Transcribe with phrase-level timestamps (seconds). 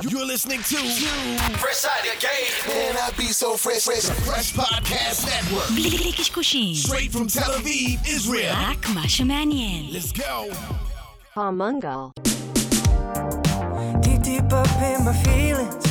[0.00, 0.77] You're listening to
[1.59, 2.73] Fresh Out of Game.
[2.73, 4.05] Man, I be so fresh, fresh.
[4.25, 5.67] Fresh Podcast Network.
[5.75, 8.53] בלי קשקושים, Straight from Tel Aviv, Israel.
[8.55, 9.85] רק מה שמעניין.
[9.91, 10.55] Let's go.
[11.35, 12.13] Pomungal.
[14.01, 15.85] Deep, deep up in my feelings.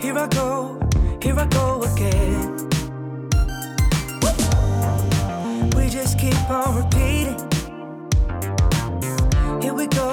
[0.00, 0.78] Here I go,
[1.20, 2.54] here I go again.
[5.76, 7.40] We just keep on repeating.
[9.62, 10.10] Here we go,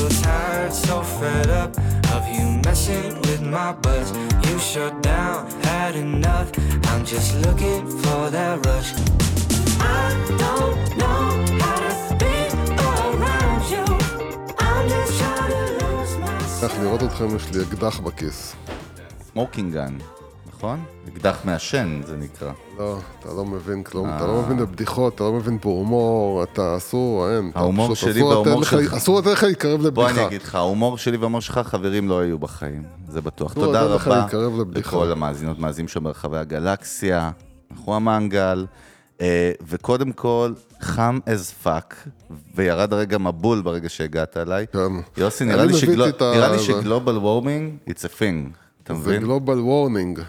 [0.00, 1.72] So tired, so fed up
[2.14, 4.08] of you messing with my buzz.
[4.46, 6.48] You shut down, had enough.
[6.90, 8.90] I'm just looking for that rush.
[9.98, 10.04] I
[10.44, 11.22] don't know
[11.62, 12.36] how to be
[12.90, 13.84] around you.
[14.68, 16.62] I'm just trying to lose myself.
[16.62, 18.54] איך לראות אתכם, יש לי אקדח בכיס.
[19.32, 19.94] סמוקינג גן,
[20.60, 20.80] נכון?
[21.08, 22.52] אקדח מעשן זה נקרא.
[22.78, 27.30] לא, אתה לא מבין כלום, אתה לא מבין בבדיחות, אתה לא מבין בהומור, אתה אסור,
[27.30, 27.52] אין.
[27.54, 28.94] ההומור שלי וההומור לך- שלך.
[28.94, 30.20] אסור לתת לך להתקרב בוא לבדיחה.
[30.20, 33.56] אני אגיד לך, ההומור שלי וההומור שלך, חברים לא היו בחיים, זה בטוח.
[33.56, 34.26] לא, תודה לא רבה.
[34.74, 37.30] לכל המאזינות, מאזינים שם ברחבי הגלקסיה,
[37.70, 38.66] אנחנו המנגל,
[39.20, 41.94] אה, וקודם כל, חם as fuck,
[42.54, 44.66] וירד הרגע מבול ברגע שהגעת אליי.
[44.72, 44.92] כן.
[45.16, 45.72] יוסי, נראה לי.
[46.58, 48.50] ש global warming, it's a thing,
[48.90, 49.20] אתה זה מבין?
[49.22, 50.20] global warming.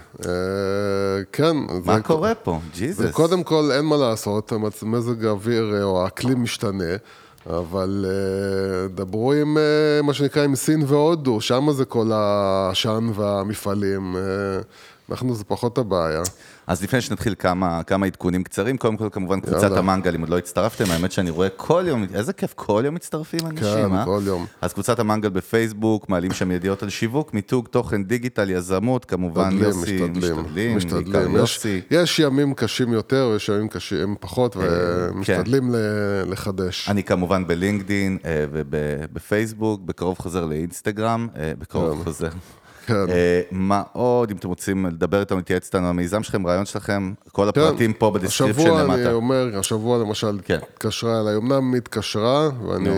[1.32, 1.58] כן.
[1.86, 2.60] מה זה- קורה פה?
[2.74, 3.06] ג'יזוס.
[3.10, 4.54] וקודם כל, אין מה לעשות,
[4.84, 6.94] מזג האוויר אה, או האקלים משתנה,
[7.50, 9.64] אבל אה, דברו עם, אה,
[10.04, 14.16] מה שנקרא, עם סין והודו, שם זה כל העשן והמפעלים.
[15.12, 16.22] אנחנו זה פחות הבעיה.
[16.68, 19.80] אז לפני שנתחיל כמה, כמה עדכונים קצרים, קודם כל כמובן קבוצת יאללה.
[19.80, 23.40] המנגל, אם עוד לא הצטרפתם, האמת שאני רואה כל יום, איזה כיף, כל יום מצטרפים
[23.46, 24.06] אנשים, כן, אה?
[24.06, 24.46] כל יום.
[24.62, 29.80] אז קבוצת המנגל בפייסבוק, מעלים שם ידיעות על שיווק, מיתוג, תוכן digital, יזמות, כמובן יוסי,
[29.80, 31.32] משתדלים, משתדלים, משתדלים.
[31.36, 31.82] יש, יוסי.
[31.92, 35.78] יש ימים קשים יותר, ויש ימים קשים פחות, ומשתדלים ל-
[36.32, 36.90] לחדש.
[36.90, 42.04] אני כמובן בלינקדין אה, ובפייסבוק, בקרוב חוזר לאינסטגרם, אה, בקרוב כן.
[42.04, 42.30] חוזר.
[42.92, 43.14] כן.
[43.14, 47.50] אה, מה עוד, אם אתם רוצים לדבר איתנו, להתייעץ איתנו, המיזם שלכם, רעיון שלכם, כל
[47.50, 49.02] הפרטים פה ב description השבוע למטה.
[49.02, 50.60] אני אומר, השבוע למשל, כן.
[50.74, 52.90] התקשרה אליי, אמנם התקשרה, ואני.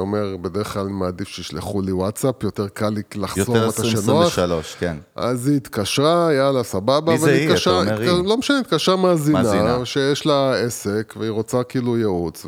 [0.00, 4.26] אומר, בדרך כלל אני מעדיף שישלחו לי וואטסאפ, יותר קל לי לחזור יותר מתי שנוח.
[4.26, 4.96] 2023, כן.
[5.16, 7.12] אז היא התקשרה, יאללה, סבבה.
[7.12, 7.54] מי זה היא?
[7.62, 8.10] אתה אומר היא.
[8.24, 9.84] לא משנה, התקשרה מאזינה.
[9.84, 12.46] שיש לה עסק, והיא רוצה כאילו ייעוץ,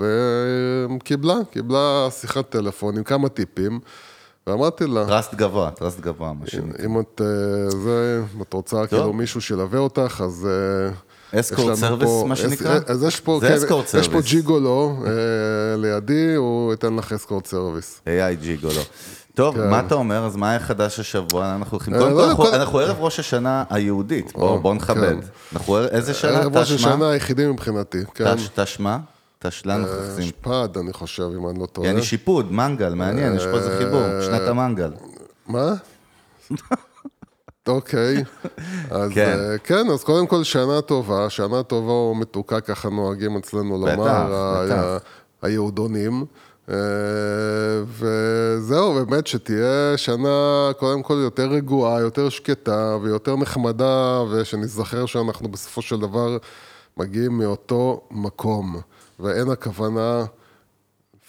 [0.96, 3.80] וקיבלה, קיבלה שיחת טלפון עם כמה טיפים,
[4.46, 6.84] ואמרתי לה, trust גבוה, trust גבוה, מה שנקרא.
[6.86, 10.48] אם את, אה, זה, אם את רוצה כאילו מישהו שילווה אותך, אז...
[11.34, 12.78] אה, escort לנו service, מה שנקרא?
[12.86, 14.20] אז יש פה, זה כן, יש פה.
[14.20, 15.10] ג'יגולו אה,
[15.76, 18.00] לידי, הוא ייתן לך escort service.
[18.06, 18.80] AI ג'יגולו.
[19.34, 20.26] טוב, מה אתה אומר?
[20.26, 21.54] אז מה היה חדש השבוע?
[21.54, 21.94] אנחנו הולכים...
[21.94, 22.00] כן.
[22.00, 25.00] אה, קודם לא, כל, אנחנו- ערב ראש השנה היהודית, בוא או, בוא נכבד.
[25.00, 25.18] כן.
[25.52, 26.30] אנחנו ערב- איזה שנה?
[26.38, 26.70] ערב ראש?
[26.72, 28.34] השנה היחידי מבחינתי, כן.
[28.36, 28.96] תש- תשמע?
[29.42, 30.24] תשלן אה, נכסים.
[30.24, 31.88] שפ"ד, אני חושב, אם אני לא טועה.
[31.88, 34.90] יעני שיפוד, מנגל, מעניין, יש פה איזה חיבור, אה, שנת המנגל.
[35.46, 35.74] מה?
[37.68, 38.24] אוקיי,
[38.90, 39.38] אז כן.
[39.38, 44.98] אה, כן, אז קודם כל שנה טובה, שנה טובה או מתוקה, ככה נוהגים אצלנו לומר,
[45.42, 46.24] היהודונים.
[46.70, 46.76] אה,
[47.86, 55.82] וזהו, באמת שתהיה שנה קודם כל יותר רגועה, יותר שקטה ויותר נחמדה, ושנזכר שאנחנו בסופו
[55.82, 56.36] של דבר
[56.96, 58.80] מגיעים מאותו מקום,
[59.22, 60.24] ואין הכוונה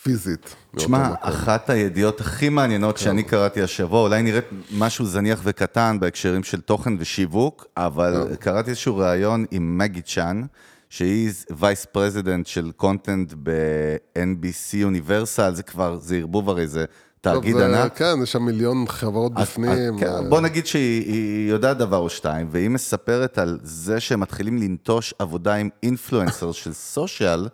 [0.03, 0.55] פיזית.
[0.75, 1.13] תשמע.
[1.21, 4.45] אחת הידיעות הכי מעניינות שאני קראתי השבוע, אולי נראית
[4.77, 10.41] משהו זניח וקטן בהקשרים של תוכן ושיווק, אבל קראתי איזשהו ראיון עם מגי צ'אן,
[10.89, 16.85] שהיא vice president של content ב-NBC Universal, זה כבר, זה ערבוב הרי, זה
[17.21, 17.97] תאגיד ענק.
[17.97, 19.99] כן, יש שם מיליון חברות אז- בפנים.
[19.99, 24.19] כן, אה, בוא נגיד שהיא היא יודעת דבר או שתיים, והיא מספרת על זה שהם
[24.19, 27.47] מתחילים לנטוש עבודה עם influencer של social,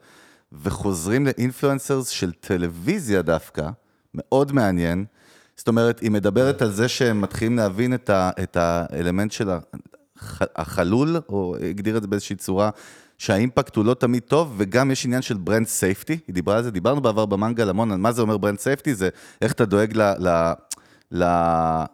[0.52, 3.70] וחוזרים ל influencers של טלוויזיה דווקא,
[4.16, 5.06] מאוד מעניין.
[5.56, 10.42] זאת אומרת, היא מדברת על זה שהם מתחילים להבין את, ה, את האלמנט של הח,
[10.56, 12.70] החלול, או הגדיר את זה באיזושהי צורה,
[13.18, 16.64] שה impact הוא לא תמיד טוב, וגם יש עניין של brand safety, היא דיברה על
[16.64, 19.10] זה, דיברנו בעבר במנגל המון על מה זה אומר brand safety, זה
[19.42, 20.02] איך אתה דואג ל...
[20.02, 20.54] ל
[21.12, 21.24] ל,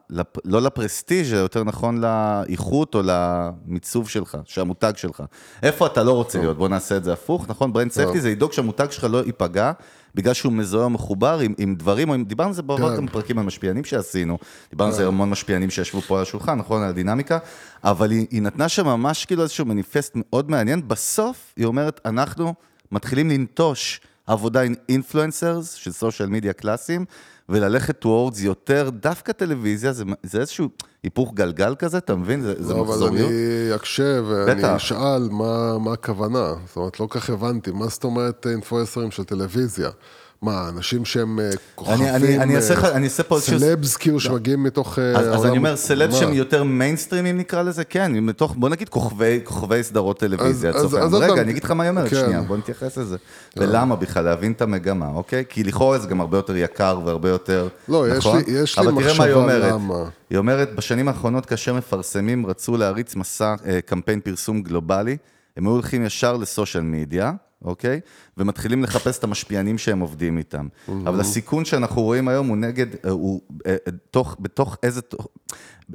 [0.10, 5.24] לפ, לא ל prestige, אלא יותר נכון לאיכות או למיצוב שלך, שהמותג שלך.
[5.64, 6.58] איפה אתה לא רוצה להיות?
[6.58, 7.74] בוא נעשה את זה הפוך, נכון?
[7.74, 9.72] brand safety זה לדאוג שהמותג שלך לא ייפגע,
[10.16, 12.98] בגלל שהוא מזוהה או מחובר עם, עם דברים, או עם, דיברנו על זה בעבר כן.
[12.98, 14.38] גם בפרקים על משפיענים שעשינו,
[14.70, 16.84] דיברנו על זה המון משפיענים שישבו פה על השולחן, נכון?
[16.84, 17.38] על הדינמיקה,
[17.84, 22.54] אבל היא, היא נתנה שם ממש כאילו איזשהו מניפסט מאוד מעניין, בסוף היא אומרת, אנחנו
[22.92, 27.06] מתחילים לנטוש עבודה עם אינפלואנסרס של סושיאל מדיה קלאסיים,
[27.50, 30.70] וללכת towards יותר, דווקא טלוויזיה, זה, זה איזשהו
[31.04, 32.42] היפוך גלגל כזה, אתה מבין?
[32.42, 33.30] זה, זה לא, אבל מחזוריות.
[33.30, 34.76] אני אקשה ואני.
[34.76, 36.54] אשאל מה, מה הכוונה.
[36.68, 37.72] זאת אומרת, לא כך הבנתי.
[37.72, 39.90] מה זאת אומרת אינפלואנסרים של טלוויזיה?
[40.46, 44.20] מה, אנשים שהם אה, כוכבים, אני- אני- אני אעשה אה, אני פה איזשהו- סלבס כאילו
[44.20, 46.16] שמגיעים מתוך אה, אז, אז העולם- אני אומר, סלב מה?
[46.18, 50.98] שהם יותר מיינסטרימים נקרא לזה, כן, מתוך, בוא נגיד כוכבי, כוכבי סדרות טלוויזיה, אז- אז-.
[51.04, 52.16] אז רגע, פעם, אני אגיד לך מה היא אומרת, כן.
[52.16, 53.18] שנייה, בוא נתייחס לזה.
[53.58, 55.44] ולמה בכלל, להבין את המגמה, אוקיי?
[55.50, 58.38] כי לכאורה זה גם הרבה יותר יקר והרבה יותר, לא, יש נכון?
[58.48, 59.58] לי- יש לי מה היא מחשבה.
[59.58, 60.04] למה.
[60.30, 63.56] היא אומרת, בשנים האחרונות, כאשר מפרסמים רצו להריץ מסע,
[63.86, 65.18] קמפיין פרסום גלובלי,
[65.58, 67.32] הם היו הולכים ישר לסושיאל מדיה,
[67.66, 68.00] אוקיי?
[68.38, 70.68] ומתחילים לחפש את המשפיענים שהם עובדים איתם.
[70.88, 75.02] אבל הסיכון שאנחנו רואים היום הוא נגד, אה, הוא אה, אה, תוך, בתוך איזה,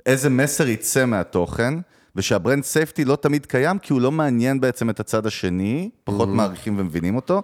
[0.07, 1.75] איזה מסר יצא מהתוכן.
[2.17, 6.29] ושה brand safety לא תמיד קיים, כי הוא לא מעניין בעצם את הצד השני, פחות
[6.29, 7.43] מעריכים ומבינים אותו,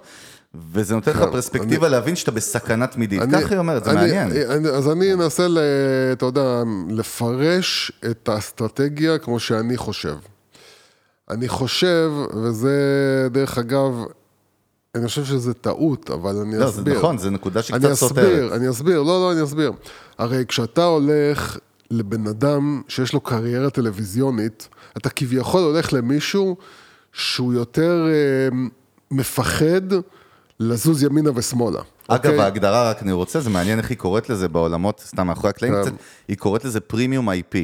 [0.55, 3.23] וזה נותן לך פרספקטיבה להבין שאתה בסכנה תמידית.
[3.23, 4.31] אני- ככה היא אומרת, זה אני- מעניין.
[4.51, 5.47] אני, אז אני אנסה,
[6.13, 10.15] אתה יודע, לפרש את האסטרטגיה כמו שאני חושב.
[11.31, 12.79] אני חושב, וזה
[13.31, 14.05] דרך אגב,
[14.95, 16.99] אני חושב שזה טעות, אבל אני לא, זה אסביר.
[16.99, 18.19] נכון, זו נקודה שקצת אני סותרת.
[18.19, 19.73] אסביר, אני אסביר, לא, לא, אני אסביר.
[20.19, 21.59] הרי כשאתה הולך
[21.91, 26.57] לבן אדם שיש לו קריירה טלוויזיונית, אתה כביכול הולך למישהו
[27.13, 28.57] שהוא יותר אה,
[29.11, 29.81] מפחד
[30.61, 31.81] לזוז ימינה ושמאלה.
[32.09, 32.41] אגב, אוקיי?
[32.41, 35.83] ההגדרה, רק אני רוצה, זה מעניין איך היא קוראת לזה בעולמות, סתם מאחורי הקלעים כן.
[35.83, 35.93] קצת,
[36.29, 37.57] היא קוראת לזה premium IP.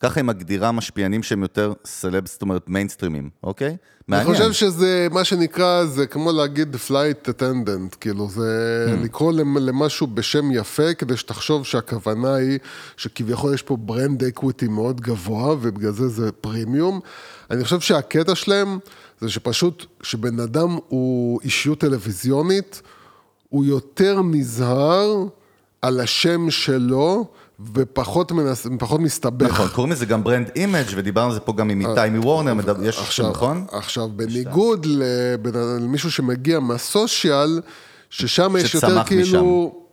[0.00, 3.68] ככה היא מגדירה משפיענים שהם יותר סלב, זאת אומרת מיינסטרימים, אוקיי?
[3.68, 3.76] אני
[4.08, 4.32] מעניין.
[4.34, 9.04] חושב שזה, מה שנקרא, זה כמו להגיד flight attendant, כאילו זה Hmm.
[9.04, 12.58] לקרוא למ- למשהו בשם יפה, כדי שתחשוב שהכוונה היא
[12.96, 17.00] שכביכול יש פה brand equity מאוד גבוה, ובגלל זה זה פרימיום.
[17.50, 18.78] אני חושב שהקטע שלהם
[19.20, 22.82] זה שפשוט, שבן אדם הוא אישיות טלוויזיונית,
[23.48, 25.24] הוא יותר נזהר
[25.82, 27.26] על השם שלו,
[27.74, 29.50] ופחות מנס, פחות מסתבך.
[29.50, 32.84] נכון, קוראים לזה גם brand image ודיברנו על זה פה גם עם איתי מוורנר, מדבר-
[32.84, 33.64] יש, אה, עכשיו, נכון?
[33.72, 34.86] עכשיו, בניגוד
[35.80, 37.60] למישהו שמגיע מה social,
[38.10, 39.84] ששם יש יותר שצמח כאילו...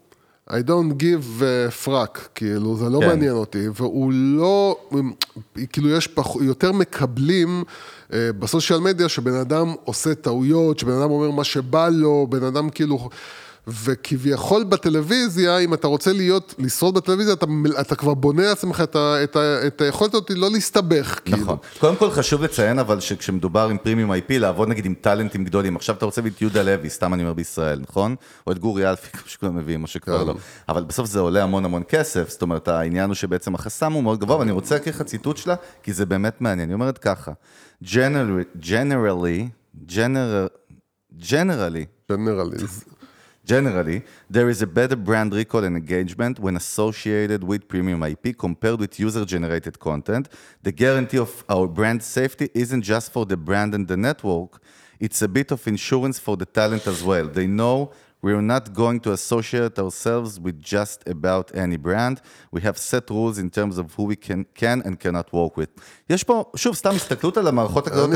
[0.49, 3.07] I don't give a fuck, כאילו, זה לא כן.
[3.07, 4.77] מעניין אותי, והוא לא,
[5.73, 7.63] כאילו, יש פח, יותר מקבלים
[8.13, 12.69] אה, בסושיאל מדיה שבן אדם עושה טעויות, שבן אדם אומר מה שבא לו, בן אדם
[12.69, 13.09] כאילו...
[13.67, 17.45] וכביכול בטלוויזיה, אם אתה רוצה להיות, לשרוד בטלוויזיה, אתה,
[17.81, 21.37] אתה כבר בונה לעצמך את, את, את היכולת הזאת לא להסתבך, כאילו.
[21.37, 21.57] נכון.
[21.79, 25.75] קודם כל חשוב לציין אבל שכשמדובר עם פרימיום IP, לעבוד נגיד עם טאלנטים גדולים.
[25.75, 28.15] עכשיו אתה רוצה את יהודה לוי, סתם אני אומר בישראל, נכון?
[28.47, 30.27] או את גורי אלפי, כמו שכולם מביאים, או שכבר כן.
[30.27, 30.35] לא.
[30.69, 34.19] אבל בסוף זה עולה המון המון כסף, זאת אומרת, העניין הוא שבעצם החסם הוא מאוד
[34.19, 36.69] גבוה, ואני רוצה להקריא לך ציטוט שלה, כי זה באמת מעניין.
[36.69, 37.31] היא אומרת ככה,
[37.83, 39.49] generally, generally,
[39.89, 40.49] general,
[41.19, 42.83] generally, ג'נרליז.
[43.45, 48.79] Generally, there is a better brand recall and engagement when associated with premium IP compared
[48.79, 50.27] with user-generated content.
[50.63, 54.61] The guarantee of our brand safety isn't just for the brand and the network,
[54.99, 57.27] it's a bit of insurance for the talent as well.
[57.27, 57.91] They know
[58.25, 62.15] we're not going to associate ourselves with just about any brand.
[62.55, 65.69] We have set rules in terms of who we can, can and cannot work with.
[66.09, 68.11] יש פה, שוב, סתם הסתכלות על המערכות הגדולות.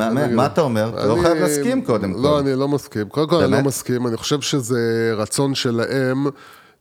[0.00, 0.88] אני- מה- אתה אומר?
[0.98, 2.20] אתה לא חייב להסכים קודם כל.
[2.20, 3.08] לא, אני לא מסכים.
[3.08, 3.60] קודם כל, אני לא?
[3.62, 4.06] מסכים.
[4.06, 6.26] אני חושב שזה רצון שלהם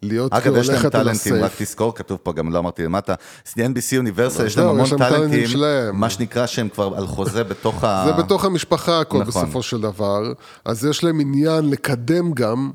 [0.01, 1.51] להיות אגב, כאילו יש להם הולכת על טאלנטים, רק.
[1.57, 3.13] תזכור, כתוב פה, גם לא אמרתי למטה,
[3.47, 5.59] NBC אוניברסל, יש להם המון טאלנטים.
[5.93, 8.03] מה שנקרא שהם כבר על חוזה בתוך ה...
[8.05, 9.43] זה בתוך המשפחה הכל נכון.
[9.43, 10.33] בסופו של דבר.
[10.65, 12.71] אז יש להם עניין לקדם גם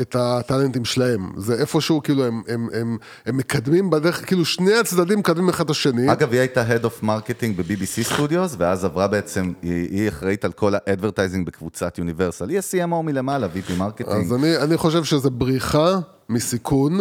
[0.00, 1.30] את הטאלנטים שלהם.
[1.36, 2.96] זה איפשהו, כאילו, הם, הם, הם,
[3.26, 6.12] הם מקדמים בדרך, כאילו, שני הצדדים מקדמים אחד את השני.
[6.12, 10.52] אגב, היא הייתה Head of Marketing ב-BBC Studios, ואז עברה בעצם, היא היא אחראית על
[10.52, 12.48] כל ה advertising בקבוצת יוניברסל.
[12.48, 14.32] היא ה-CMO מלמעלה, VP of marketing.
[14.32, 16.98] אני, אני חושב שזה בריחה מסיכון.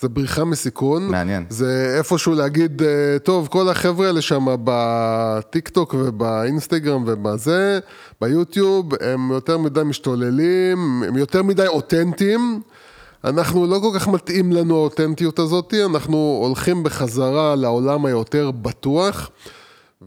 [0.00, 1.08] זה בריחה מסיכון.
[1.08, 1.46] מעניין.
[1.48, 7.78] זה איפשהו להגיד, אה, טוב, כל החבר'ה האלה שם בטיק טוק ובאינסטגרם ובזה,
[8.20, 12.60] ביוטיוב, הם יותר מדי משתוללים, הם יותר מדי אותנטיים.
[13.24, 19.30] אנחנו לא כל כך מתאים לנו האותנטיות הזאת, אנחנו הולכים בחזרה לעולם היותר בטוח.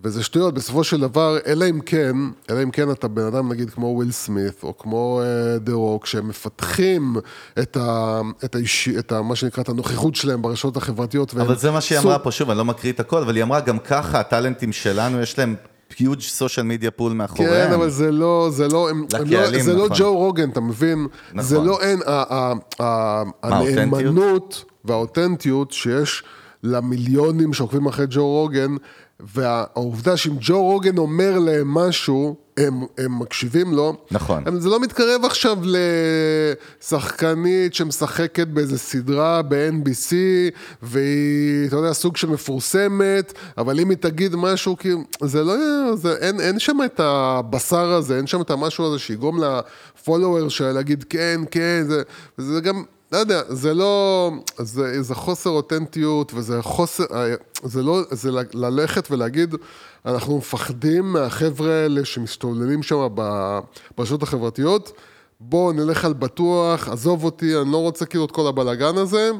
[0.03, 2.15] וזה שטויות, בסופו של דבר, אלא אם כן,
[2.49, 6.05] אלא אם כן אתה בן אדם נגיד כמו וויל סמית, או כמו אה, דה רוק,
[6.05, 7.15] שהם מפתחים
[7.59, 11.33] את, ה, את, האיש, את ה, מה שנקרא, את הנוכחות שלהם ברשתות החברתיות.
[11.35, 13.43] אבל זה מה שהיא סוג- אמרה פה, שוב, אני לא מקריא את הכל, אבל היא
[13.43, 15.55] אמרה, גם ככה הטאלנטים שלנו, יש להם
[15.91, 16.03] huge
[16.39, 17.67] social media pool מאחוריהם.
[17.67, 19.97] כן, אבל זה לא, זה לא, הם, הם לא, לקהלים, זה לא נכון.
[19.99, 21.07] ג'ו רוגן, אתה מבין?
[21.33, 21.41] נכון.
[21.49, 26.23] זה לא אין, ה- ה- ה- הנאמנות והאותנטיות שיש
[26.63, 28.75] למיליונים שעוקבים אחרי ג'ו רוגן,
[29.35, 33.97] והעובדה שאם ג'ו רוגן אומר להם משהו, הם, הם מקשיבים לו.
[34.11, 34.43] נכון.
[34.45, 35.57] הם, זה לא מתקרב עכשיו
[36.81, 40.13] לשחקנית שמשחקת באיזה סדרה ב-NBC,
[40.81, 45.55] והיא, אתה יודע, סוג של מפורסמת, אבל אם היא תגיד משהו, כאילו, זה לא,
[45.95, 50.71] זה, אין, אין שם את הבשר הזה, אין שם את המשהו הזה שיגרום לפולוור שלה
[50.71, 52.01] להגיד כן, כן, זה,
[52.37, 52.83] זה גם...
[53.11, 57.03] לא יודע, זה לא, זה, זה חוסר אותנטיות וזה חוסר,
[57.63, 59.55] זה לא, זה ל- ללכת ולהגיד,
[60.05, 63.07] אנחנו מפחדים מהחבר'ה האלה שמסתובבים שם
[63.97, 64.91] ברשתות החברתיות,
[65.39, 69.31] בואו נלך על בטוח, עזוב אותי, אני לא רוצה כאילו את כל הבלגן הזה.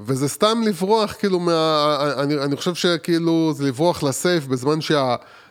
[0.00, 2.14] וזה סתם לברוח, כאילו, מה...
[2.18, 4.80] אני, אני חושב שכאילו זה לברוח ל safe בזמן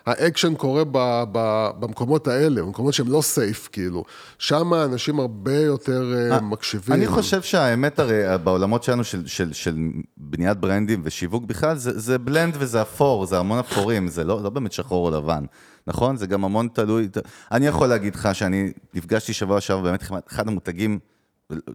[0.06, 4.04] שהאקשן קורה ב, ב, במקומות האלה, במקומות שהם לא safe, כאילו.
[4.38, 6.96] שם אנשים הרבה יותר אה, מקשיבים.
[6.96, 9.76] אני חושב שהאמת הרי בעולמות שלנו של, של, של
[10.18, 14.50] בניית ברנדים ושיווק בכלל, זה, זה blend וזה אפור, זה המון אפורים, זה לא, לא
[14.50, 15.46] באמת שחור או לבן,
[15.88, 16.18] נכון?
[16.18, 17.10] זה גם המון תלוי.
[17.52, 21.00] אני יכול להגיד לך שאני נפגשתי שבוע שעבר באמת אחד המותגים,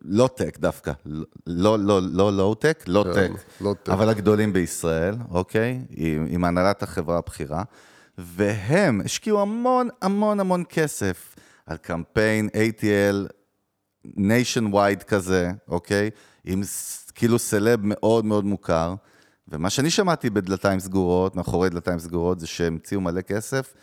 [0.02, 0.92] לא tech דווקא,
[1.47, 3.88] לא לא לא לואו-טק, לא tech, low-tech.
[3.88, 5.80] אבל הגדולים בישראל, אוקיי?
[5.90, 7.62] עם, עם הנהלת החברה הבכירה,
[8.18, 13.32] והם השקיעו המון המון המון כסף על קמפיין ATL
[14.04, 16.10] nationwide כזה, אוקיי?
[16.44, 16.62] עם
[17.14, 18.94] כאילו סלב מאוד מאוד מוכר.
[19.48, 23.75] ומה שאני שמעתי בדלתיים סגורות, מאחורי דלתיים סגורות, זה שהם הציעו מלא כסף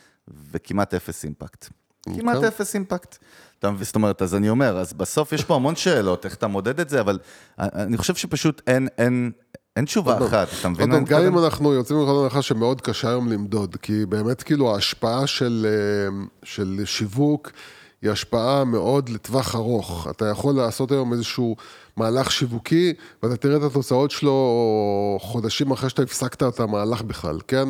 [0.51, 1.69] וכמעט אפס אימפקט.
[2.05, 2.49] כמעט אוקיי.
[2.49, 3.17] אפס אימפקט.
[3.59, 3.83] אתה מבין?
[3.83, 6.89] זאת אומרת, אז אני אומר, אז בסוף יש פה המון שאלות, איך אתה מודד את
[6.89, 7.19] זה, אבל
[7.59, 9.31] אני חושב שפשוט אין, אין,
[9.75, 10.91] אין תשובה אחת, אתה מבין?
[10.91, 11.45] עוד אני גם אם?
[11.45, 16.81] אנחנו יוצאים מנקודת הנחה שמאוד קשה היום למדוד, כי באמת כאילו ההשפעה של, אה, של
[16.85, 17.51] שיווק
[18.01, 20.07] היא השפעה מאוד לטווח ארוך.
[20.11, 21.55] אתה יכול לעשות היום איזשהו
[21.97, 27.69] מהלך שיווקי, ואתה תראה את התוצאות שלו חודשים אחרי שאתה הפסקת את המהלך בכלל, כן?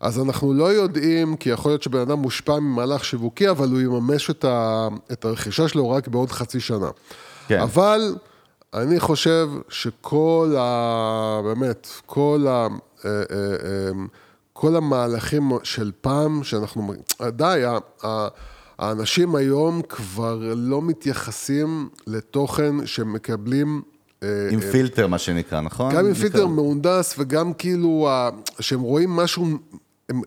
[0.00, 4.30] אז אנחנו לא יודעים, כי יכול להיות שבן אדם מושפע ממהלך שיווקי, אבל הוא יממש
[4.30, 6.88] את, ה, את הרכישה שלו רק בעוד חצי שנה.
[7.48, 7.60] כן.
[7.60, 8.14] אבל
[8.74, 11.40] אני חושב שכל ה...
[11.44, 12.50] באמת, כל ה...
[13.04, 13.90] אה, אה, אה,
[14.52, 16.92] כל המהלכים של פעם, שאנחנו...
[17.22, 17.64] די,
[18.78, 23.82] האנשים היום כבר לא מתייחסים לתוכן שמקבלים...
[24.50, 25.94] עם פילטר, מה שנקרא, נכון?
[25.94, 26.14] גם עם.
[26.14, 28.08] פילטר מהונדס וגם כאילו,
[28.60, 29.46] שהם רואים משהו,
[30.08, 30.20] הם,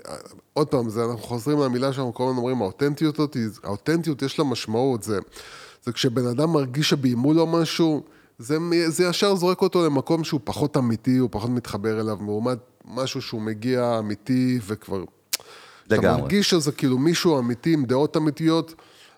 [0.53, 4.45] עוד פעם, זה, אנחנו חוזרים למילה שאנחנו כל הזמן אומרים, האותנטיות, הזאת, האותנטיות יש לה
[4.45, 5.19] משמעות, זה,
[5.83, 8.03] זה כשבן אדם מרגיש שביימו לו משהו,
[8.39, 13.21] זה, זה ישר זורק אותו למקום שהוא פחות אמיתי, הוא פחות מתחבר אליו, לעומת משהו
[13.21, 15.03] שהוא מגיע אמיתי וכבר...
[15.87, 16.21] אתה לגמרי.
[16.21, 18.75] מרגיש שזה כאילו מישהו אמיתי עם דעות אמיתיות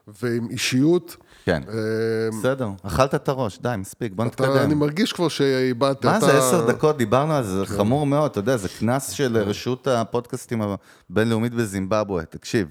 [0.08, 1.18] ועם אישיות.
[1.50, 1.62] כן.
[1.70, 4.80] אה, בסדר, אכלת את הראש, די, מספיק, בוא אתה, אני נתקדם.
[4.80, 6.06] מרגיש כבר שאיבדת.
[6.06, 9.38] מה זה, עשר דקות, דיברנו על זה, זה חמור מאוד, אתה יודע, זה קנס של
[9.38, 10.62] רשות הפודקאסטים
[11.10, 12.68] הבינלאומית בזימבבואה, תקשיב.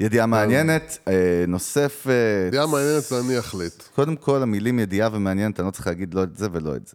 [0.00, 2.10] ידיעה מעניינת, אה, נוספת.
[2.46, 3.82] ידיעה מעניינת ואני אחליט.
[3.94, 6.94] קודם כל, המילים ידיעה ומעניינת, אני לא צריך להגיד לא את זה ולא את זה.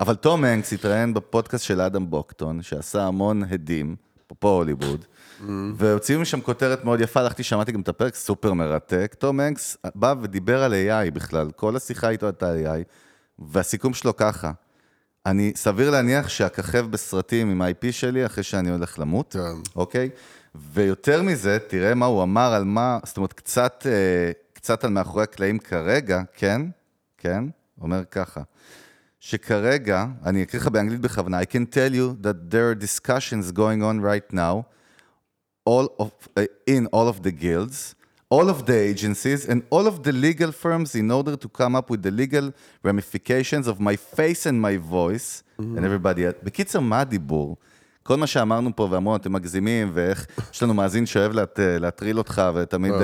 [0.00, 3.96] אבל תום הנקס התראיין בפודקאסט של אדם בוקטון, שעשה המון הדים,
[4.26, 5.04] אפרופו הוליווד,
[5.74, 9.14] והוציאו משם כותרת מאוד יפה, הלכתי, שמעתי גם את הפרק, סופר מרתק.
[9.18, 12.84] תום הנקס בא ודיבר על AI בכלל, כל השיחה איתו הייתה על AI,
[13.38, 14.52] והסיכום שלו ככה,
[15.26, 19.70] אני סביר להניח שאככב בסרטים עם ה-IP שלי אחרי שאני הולך למות, כן.
[19.76, 20.10] אוקיי?
[20.54, 25.22] ויותר מזה, תראה מה הוא אמר על מה, זאת אומרת, קצת, אה, קצת על מאחורי
[25.22, 26.62] הקלעים כרגע, כן?
[27.18, 27.44] כן?
[27.80, 28.40] אומר ככה.
[29.25, 33.81] שכרגע, אני אקריא לך באנגלית בכוונה, I can tell you that there are discussions going
[33.83, 34.65] on right now
[35.65, 37.95] all of, uh, in all of the guilds,
[38.29, 41.89] all of the agencies, and all of the legal firms in order to come up
[41.89, 42.53] with the legal
[42.83, 46.35] ramifications of my face and my voice, and everybody else.
[46.43, 47.57] בקיצר, מה הדיבור?
[48.06, 52.42] כל מה שאמרנו פה ואמרנו, אתם מגזימים, ואיך יש לנו מאזין שאוהב להט, להטריל אותך,
[52.54, 52.96] ותמיד uh,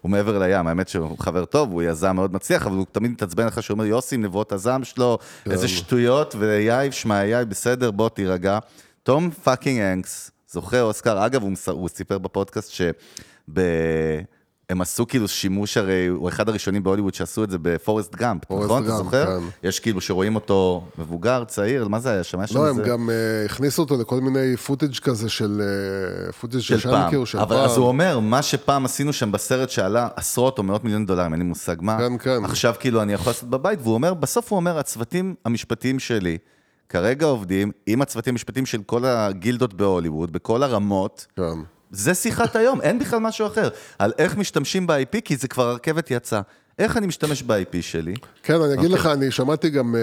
[0.00, 0.66] הוא מעבר לים.
[0.66, 3.84] האמת שהוא חבר טוב, הוא יזם מאוד מצליח, אבל הוא תמיד מתעצבן לך שהוא אומר,
[3.86, 5.18] יוסי, נבואות הזעם שלו,
[5.50, 8.58] איזה שטויות, ויאי, שמע, יאי, בסדר, בוא תירגע.
[9.02, 12.92] תום fucking הנקס, זוכה אוסקר, אגב, הוא, מס- הוא סיפר בפודקאסט שב...
[14.70, 18.84] הם עשו כאילו שימוש, הרי הוא אחד הראשונים בהוליווד שעשו את זה בפורסט גאמפ, נכון?
[18.84, 19.26] אתה זוכר?
[19.26, 19.44] כן.
[19.68, 22.46] יש כאילו שרואים אותו מבוגר, צעיר, מה זה היה שם?
[22.46, 25.62] שם לא, הם גם אה, הכניסו אותו לכל מיני footage כזה של...
[26.26, 27.08] אה, footage של פעם.
[27.10, 27.64] כאילו, של אבל פעם.
[27.64, 31.40] אז הוא אומר, מה שפעם עשינו שם בסרט שעלה עשרות או מאות מיליון דולרים, אין
[31.40, 32.44] לי מושג מה, כן, כן.
[32.44, 36.38] עכשיו כאילו אני יכול לעשות בבית, והוא אומר, בסוף הוא אומר, הצוותים המשפטיים שלי
[36.88, 41.26] כרגע עובדים עם הצוותים המשפטיים של כל הגילדות בהוליווד, בכל הרמות.
[41.36, 41.58] כן.
[41.90, 43.68] זה שיחת היום, אין בכלל משהו אחר.
[43.98, 46.40] על איך משתמשים ב-IP, כי זה כבר הרכבת יצאה.
[46.78, 48.14] איך אני משתמש ב-IP שלי?
[48.42, 48.88] כן, אני אגיד אוקיי.
[48.98, 50.00] לך, אני שמעתי גם אה,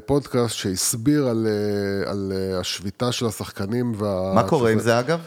[0.00, 3.92] פודקאסט שהסביר על, אה, על אה, השביתה של השחקנים.
[3.96, 4.32] וה...
[4.34, 5.20] מה קורה עם שזה- זה אגב?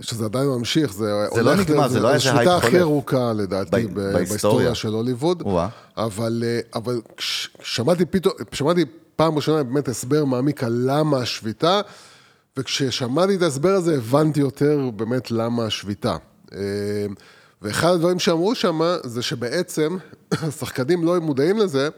[0.00, 2.62] שזה עדיין ממשיך, זה, זה לא הולך נגמר, ל- זה לא היה איזה השביתה הייפ
[2.64, 2.82] הכי חולף.
[2.82, 4.14] ארוכה לדעתי ב- ב- בהיסטוריה.
[4.28, 5.42] בהיסטוריה של הוליווד.
[5.96, 7.00] אבל, אה, אבל
[7.62, 8.84] שמעתי פתאום, שמעתי
[9.16, 11.80] פעם ראשונה באמת הסבר מעמיק על למה השביתה,
[12.56, 16.16] וכששמעתי את ההסבר הזה הבנתי יותר באמת למה השביתה.
[16.54, 17.06] אה,
[17.62, 19.96] ואחד הדברים שאמרו שם זה שבעצם
[20.32, 21.88] השחקנים לא מודעים לזה,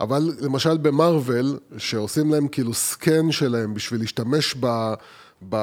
[0.00, 4.94] אבל למשל במרוויל, שעושים להם כאילו סקן שלהם בשביל להשתמש ב...
[5.48, 5.56] ב,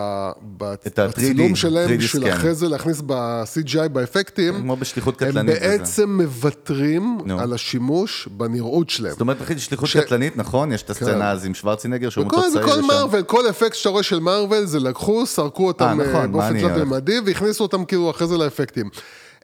[0.58, 2.34] ב את ה- 3D, בצילום שלהם, 3D בשביל.
[2.34, 5.68] אחרי זה להכניס ב-CGI, באפקטים, כמו בשליחות הם קטלנית וזה.
[5.78, 7.18] בעצם מוותרים.
[7.40, 9.12] על השימוש בנראות שלהם.
[9.12, 10.72] זאת אומרת, אחי, שליחות קטלנית, נכון?
[10.72, 10.94] יש את כן.
[10.94, 12.88] הסצנה אז עם שוורצינגר, שהוא וכל, צעיר וכל ושם.
[12.88, 16.28] מארוול, כל אפקט שאתה רואה של מארוול, זה לקחו, סרקו אותם אה, נכון, אה, מה
[16.28, 18.90] באופן תלת-ממדי, והכניסו אותם כאילו אחרי זה לאפקטים.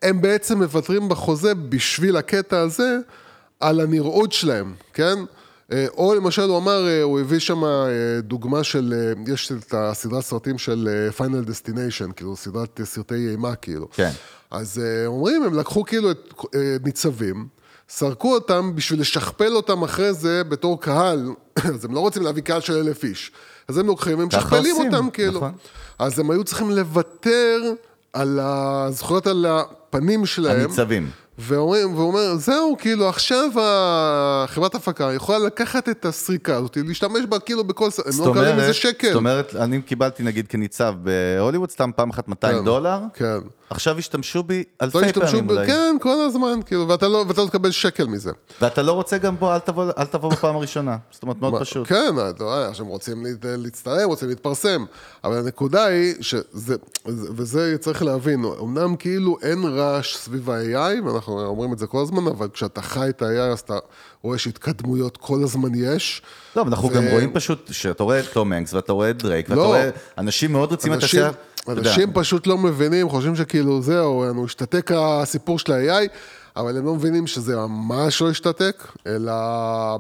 [0.01, 2.97] הם בעצם מוותרים בחוזה בשביל הקטע הזה
[3.59, 5.19] על הנראות שלהם, כן?
[5.71, 7.69] אה, או למשל, הוא אמר, אה, הוא הביא שם אה,
[8.21, 13.87] דוגמה של, יש את הסדרת סרטים של פיינל דסטיניישן, כאילו סדרת סרטי אימה, כאילו.
[13.91, 14.11] כן.
[14.51, 16.17] אז אומרים, הם לקחו כאילו את
[16.83, 17.47] ניצבים,
[17.89, 21.29] סרקו אותם בשביל לשכפל אותם אחרי זה בתור קהל,
[21.75, 23.31] אז הם לא רוצים להביא קהל של אלף איש.
[23.67, 25.37] אז הם לוקחים, הם משכפלים אותם כאילו.
[25.37, 25.51] נכון.
[25.99, 27.73] אז הם היו צריכים לוותר
[28.13, 30.59] על הזכויות על הפנים שלהם.
[30.59, 31.09] הניצבים.
[31.39, 37.39] ואומרים, והוא אומר, זהו, כאילו, עכשיו החברת הפקה יכולה לקחת את הסריקה הזאת, להשתמש בה
[37.39, 37.89] כאילו בכל...
[38.05, 39.07] הם לא מקבלים איזה שקל.
[39.07, 43.37] זאת אומרת, אני קיבלתי נגיד כניצב בהוליווד, סתם פעם אחת 200 כן, דולר, כן.
[43.69, 45.67] עכשיו השתמשו בי לא אלפי השתמשו, פעמים ב- אולי.
[45.67, 48.31] כן, כל הזמן, כאילו, ואתה לא, ואתה לא תקבל שקל מזה.
[48.61, 50.97] ואתה לא רוצה גם בו, אל תבוא- אל תבוא בפעם הראשונה.
[51.11, 51.87] זאת אומרת, מאוד פשוט.
[51.87, 54.85] כן, יודע, עכשיו רוצים להצטלם, רוצים להתפרסם,
[55.23, 56.75] אבל הנקודה היא שזה,
[57.07, 62.27] וזה צריך להבין, אמנם כאילו אין רעש סביב ה-AI, ואנחנו אומרים את זה כל הזמן,
[62.27, 63.77] אבל כשאתה חי את ה-AI אז אתה
[64.21, 66.21] רואה שהתקדמויות כל הזמן יש.
[66.55, 69.23] לא, אבל אנחנו ו- גם רואים פשוט, שאתה רואה את תום הנקס ואתה רואה את
[69.23, 69.65] דרייק, ואתה לא.
[69.65, 71.21] רואה אנשים מאוד רציניים אנשים.
[71.63, 76.07] אתה יודע, אנשים פשוט לא מבינים, חושבים שכאילו זהו, נו, השתתק הסיפור של ה-AI,
[76.55, 79.33] אבל הם לא מבינים שזה ממש לא השתתק, אלא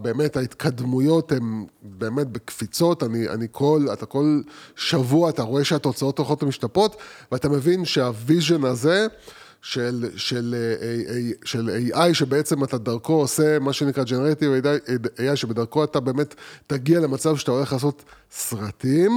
[0.01, 4.41] באמת ההתקדמויות הן באמת בקפיצות, אני, אני כל, אתה כל
[4.75, 6.95] שבוע אתה רואה שהתוצאות הולכות ומשתפרות,
[7.31, 9.07] ואתה מבין שהוויז'ן הזה,
[9.61, 14.65] של, של, אה, אה, של AI שבעצם אתה דרכו עושה מה שנקרא Generative
[15.19, 16.35] AI, שבדרכו אתה באמת
[16.67, 19.11] תגיע למצב שאתה הולך לעשות סרטים,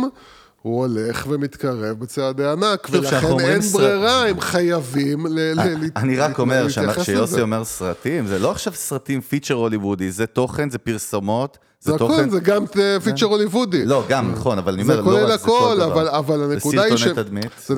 [0.62, 6.16] הוא הולך ומתקרב בצעדי ענק, ולכן אין סרט- ברירה, הם חייבים ל- ל- להת- אני
[6.16, 7.42] רק אומר, להתייחס כשיוסי לזה.
[7.42, 11.94] אומר סרטים, זה לא עכשיו סרטים feature הוליוודי, זה תוכן, זה פרסומות, זה.
[11.94, 13.84] הכל, זה גם אה, feature הוליוודי.
[13.84, 15.92] לא, גם, נכון, אבל אני אומר, לא רק, זה כל דבר.
[15.92, 16.94] אבל, אבל הנקודה היא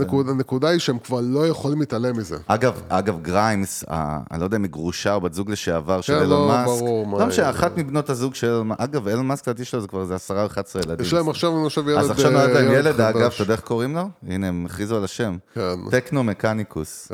[0.00, 2.36] נקודה, הנקודה היא שהם כבר לא יכולים להתעלם מזה.
[2.46, 3.84] אגב, אגב, גריימס,
[4.30, 6.66] אני לא יודע אם היא גרושה או בת זוג לשעבר של כן, אילון לא, מאסק.
[6.66, 8.80] ברור, לא משנה, היא- אחת מבנות הזוג של אילון מאסק.
[8.80, 11.06] אגב, אילון מאסק, לדעתי שלו זה כבר איזה עשרה או 11 ילדים.
[11.06, 11.98] יש להם עכשיו, עכשיו ילד...
[11.98, 13.00] אז עכשיו אה, נולד להם ילד.
[13.00, 14.08] אגב, אתה יודע איך קוראים לו?
[14.28, 15.36] הנה, הם הכריזו על השם.
[15.54, 15.76] כן.
[15.90, 17.08] טכנו מקניקוס.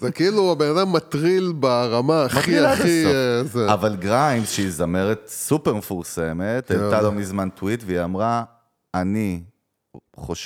[0.00, 3.06] זה כאילו הבן אדם מטריל ברמה הכי הכי...
[3.06, 3.72] אה, זה.
[3.72, 6.80] אבל גריימס, שהיא זמרת סופר מפורסמת, כן.
[6.80, 8.44] העלתה לא מזמן טוויט, והיא אמרה,
[8.94, 9.42] אני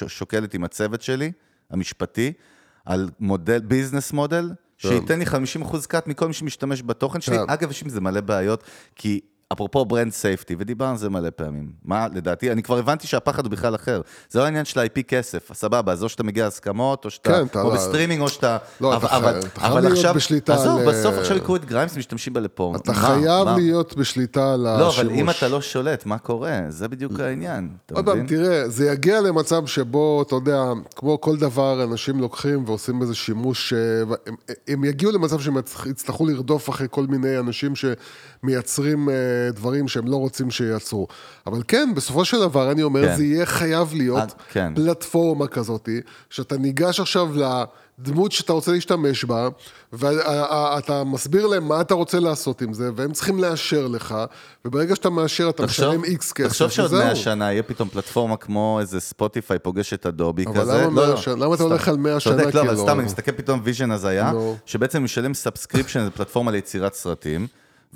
[0.06, 1.32] שוקלת עם הצוות שלי,
[1.70, 2.32] המשפטי,
[2.84, 5.24] על מודל, business model, שייתן לי
[5.62, 7.36] 50% cut מכל מי שמשתמש בתוכן שלי.
[7.36, 7.44] כן.
[7.48, 8.64] אגב, יש עם זה מלא בעיות,
[8.96, 9.20] כי...
[9.52, 11.70] אפרופו brand safety, ודיברנו על זה מלא פעמים.
[11.84, 14.00] מה, לדעתי, אני כבר הבנתי שהפחד הוא בכלל אחר.
[14.30, 17.30] זה לא עניין של ה-IP כסף, סבבה, אז או שאתה מגיע להסכמות, או שאתה...
[17.32, 18.56] כן, אתה או לא- בסטרימינג, או שאתה...
[18.80, 21.36] לא, אבל- אתה אבל- אתה חייב אבל להיות עכשיו- בשליטה עזוב, על, בסוף אה, עכשיו
[21.36, 22.78] יקראו את גריימס, משתמשים בה לפורנו.
[22.78, 22.98] אתה מה?
[22.98, 23.56] חייב מה?
[23.56, 24.98] להיות בשליטה על לא, השימוש.
[24.98, 26.60] אבל אם אתה לא שולט, מה קורה?
[26.68, 28.26] זה בדיוק העניין, אתה עוד פעם, מבין?
[28.26, 30.62] תראה, זה יגיע למצב שבו, אתה יודע,
[30.96, 33.78] כמו כל דבר, אנשים לוקחים ועושים בזה שימוש, אה,
[34.26, 34.34] הם,
[34.68, 39.14] הם יגיעו למצב שהם יצ- יצטרכו לרדוף אחרי כל מיני אנשים שמייצרים אה,
[39.52, 41.06] דברים שהם לא רוצים שייצרו.
[41.46, 43.16] אבל כן, בסופו של דבר, אני אומר, כן.
[43.16, 44.72] זה יהיה חייב להיות אה, כן.
[44.74, 45.88] פלטפורמה כזאת,
[46.30, 47.28] שאתה ניגש עכשיו
[47.98, 49.48] לדמות שאתה רוצה להשתמש בה,
[49.92, 54.14] ואתה מסביר להם מה אתה רוצה לעשות עם זה, והם צריכים לאשר לך,
[54.64, 56.92] וברגע שאתה מאשר, אתה תחשוב- משלם X כסף, תחשוב שעוד.
[56.94, 60.72] 100 שנה יהיה פתאום פלטפורמה כמו איזה ספוטיפיי פוגש את אדובי אבל כזה.
[60.72, 61.34] למה לא, מאה לא, שנה?
[61.34, 61.62] למה אתה.
[61.62, 62.82] הולך על 100 שנה, צודק, לא, אבל כאילו?
[62.82, 64.56] סתם, אני מסתכל פתאום vision הזיה, נו.
[64.66, 67.46] שבעצם משלם subscription, זו פלטפורמה ליצירת סרטים,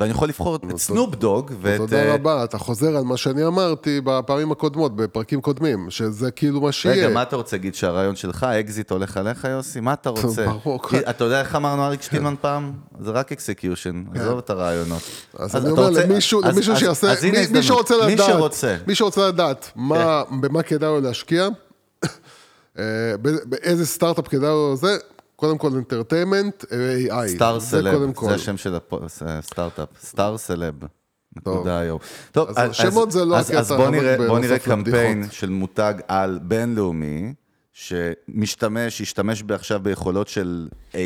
[0.01, 1.77] ואני יכול לבחור את סנופ דוג ואת...
[1.77, 6.61] תודה אה, רבה, אתה חוזר על מה שאני אמרתי בפעמים הקודמות, בפרקים קודמים, שזה כאילו
[6.61, 7.07] מה שיהיה.
[7.07, 9.81] רגע, מה אתה רוצה להגיד, שהרעיון שלך, אקזיט הולך עליך, יוסי?
[9.81, 10.47] מה אתה רוצה?
[10.47, 10.81] ברור.
[11.11, 12.73] אתה יודע איך אמרנו אריק שטילמן פעם?
[13.01, 15.03] זה רק execution, עזוב את הרעיונות.
[15.03, 15.43] כן.
[15.43, 16.43] אז אני אומר למישהו,
[16.77, 17.15] שיעשה,
[17.53, 17.63] מי-.
[17.63, 18.53] שרוצה מי לדעת.
[18.87, 21.49] מי שרוצה לדעת מה- במה כדאי לו להשקיע,
[22.79, 22.85] אה,
[23.45, 24.97] באיזה סטארט-אפ כדאי לו זה,
[25.41, 27.27] קודם כל entertainment, AI.
[27.27, 28.29] סטאר זה סלב, כל.
[28.29, 28.75] זה השם של
[29.21, 30.75] הסטארט-אפ, סטאר סלב.
[31.37, 31.99] נקודה היום.
[32.33, 35.33] טוב, אז השמות זה לא אז, הקטע אז בוא נראה, בוא נראה קמפיין לבדיחות.
[35.33, 37.35] של מותג על בינלאומי,
[37.73, 40.97] שמשתמש, ישתמש עכשיו ביכולות של AI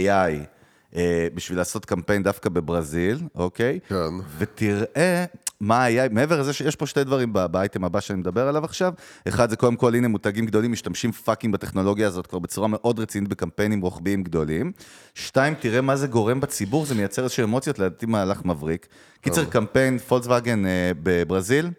[0.97, 3.81] אה, בשביל לעשות קמפיין דווקא בברזיל, אוקיי?
[3.89, 4.15] כן.
[4.39, 5.25] ותראה
[5.61, 8.93] מה היה, מעבר לזה שיש פה שתי דברים באייטם הבא שאני מדבר עליו עכשיו.
[9.29, 13.29] אחד זה קודם כל, הנה מותגים גדולים משתמשים fucking בטכנולוגיה הזאת כבר בצורה מאוד רצינית
[13.29, 14.73] בקמפיינים רוחביים גדולים.
[15.15, 18.87] שתיים, תראה מה זה גורם בציבור, זה מייצר איזשהן אמוציות, לדעתי מהלך מבריק.
[19.21, 21.71] קיצר, קמפיין פולקסווגן אה, בברזיל,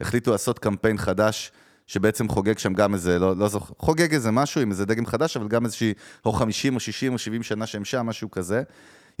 [0.00, 1.52] החליטו לעשות קמפיין חדש.
[1.86, 5.36] שבעצם חוגג שם גם איזה, לא, לא זוכר, חוגג איזה משהו עם איזה דגם חדש,
[5.36, 8.62] אבל גם איזושהי, או 50 או 60 או 70 שנה שהם שם, משהו כזה.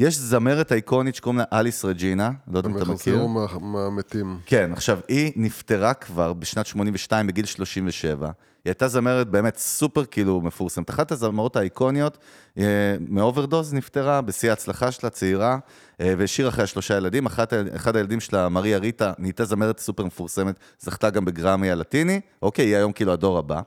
[0.00, 3.12] יש זמרת אייקונית שקוראים לה אליס רג'ינה, לא יודע אם הם אתה מכיר.
[3.14, 4.38] יחזרו מה- מהמתים.
[4.46, 8.26] כן, עכשיו, היא נפטרה כבר בשנת 82 בגיל 37.
[8.26, 8.32] היא
[8.70, 10.90] הייתה זמרת באמת סופר כאילו מפורסמת.
[10.90, 12.18] אחת הזמרות האיקוניות,
[12.58, 12.64] אה,
[13.08, 15.58] מאוברדוז נפטרה, בשיא ההצלחה שלה, צעירה,
[16.00, 17.26] אה, והשאירה אחריה שלושה ילדים.
[17.26, 22.20] אחת, אחד הילדים שלה, מריה ריטה, נהייתה זמרת סופר מפורסמת, זכתה גם בגרמי הלטיני.
[22.42, 23.60] אוקיי, היא היום כאילו הדור הבא.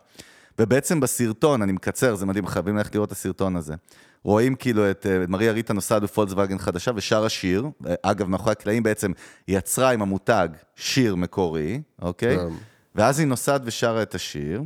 [0.59, 3.75] ובעצם בסרטון, אני מקצר, זה מדהים, חייבים ללכת לראות את הסרטון הזה.
[4.23, 7.65] רואים כאילו את אה, מריה ריטה נוסעת בפולקסווגן חדשה ושרה שיר.
[7.87, 9.11] אה, אגב, מאחורי הקלעים בעצם
[9.47, 12.37] יצרה עם המותג שיר מקורי, אוקיי?
[12.37, 12.47] כן.
[12.95, 14.63] ואז היא נוסעת ושרה את השיר,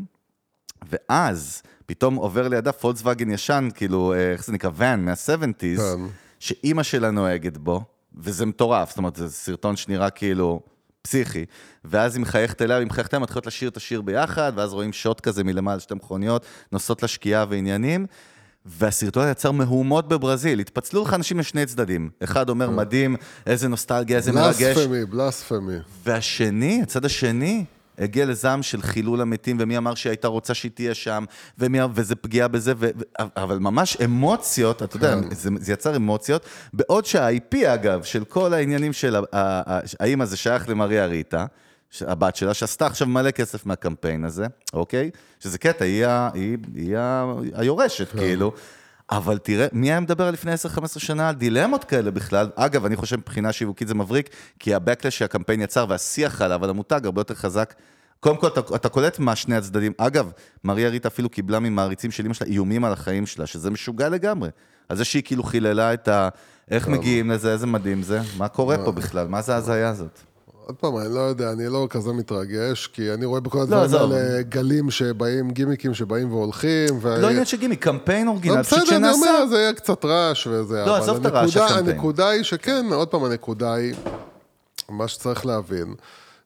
[0.90, 4.70] ואז פתאום עובר לידה פולקסווגן ישן, כאילו, אה, איך זה נקרא?
[4.74, 6.00] ואן, מה-70's, כן.
[6.40, 7.82] שאימא שלה נוהגת בו,
[8.16, 10.62] וזה מטורף, זאת אומרת, זה סרטון שנראה כאילו
[11.02, 11.46] פסיכי,
[11.86, 15.20] ואז היא מחייכת אליה, והיא מחייכת אליה, מתחילות לשיר את השיר ביחד, ואז רואים שוט
[15.20, 18.06] כזה מלמעלה, שתי מכוניות, נוסעות לשקיעה ועניינים.
[18.66, 22.10] והסרטון יצר מהומות בברזיל, התפצלו לך אנשים לשני צדדים.
[22.24, 24.78] אחד אומר, מדהים, איזה נוסטלגיה, איזה מרגש.
[24.78, 25.78] בלספמי, בלספמי.
[26.04, 27.66] והשני, הצד השני,
[28.00, 31.26] הגיע לזעם של חילול המתים, ומי אמר שהיא הייתה רוצה שהיא תהיה שם,
[31.58, 37.06] ומי, וזה פגיעה בזה, ו, אבל ממש אמוציות, אתה יודע, זה, זה יצר אמוציות, בעוד
[37.06, 39.24] שה-IP, אגב, של כל העניינים של ה- ה-
[39.74, 41.46] ה- האמא זה שייך למריה ריטה,
[42.02, 45.10] הבת שלה, שעשתה עכשיו מלא כסף מהקמפיין הזה, אוקיי?
[45.40, 48.54] שזה קטע, היא, היא, היא ה- היורשת, כאילו.
[49.12, 52.50] אבל תראה, מי היה מדבר לפני 10-15 שנה על דילמות כאלה בכלל?
[52.56, 57.02] אגב, אני חושב מבחינה שיווקית זה מבריק, כי ה-Backlash שהקמפיין יצר והשיח עליו, על המותג,
[57.06, 57.74] הרבה יותר חזק.
[58.20, 59.94] קודם כל, אתה, אתה קולט מה שני הצדדים.
[59.98, 60.32] אגב,
[60.64, 64.50] מריה ריטה אפילו קיבלה ממעריצים של אמא שלה איומים על החיים שלה, שזה משוגע לגמרי.
[64.90, 66.30] על זה שהיא כאילו חיללה את ה...
[66.72, 70.20] איך מגיעים לזה, איזה מדהים זה, מה קורה פה בכלל, מה זה ההזיה הזאת?
[70.68, 74.12] עוד פעם, אני לא יודע, אני לא כזה מתרגש, כי אני רואה בכל הדברים עזוב.
[74.12, 77.00] האלה גלים שבאים, גימיקים שבאים והולכים.
[77.02, 79.30] ו- לא עניין של גימי, קמפיין לא, אורגינל, פשוט בסדר, אני שנעשה.
[79.30, 81.92] אומר, זה יהיה קצת רעש וזה, לא, אבל עזוב את הרעש, הנקודה-.
[81.92, 83.94] הנקודה היא שכן, עוד פעם, הנקודה היא,
[84.90, 85.94] מה שצריך להבין,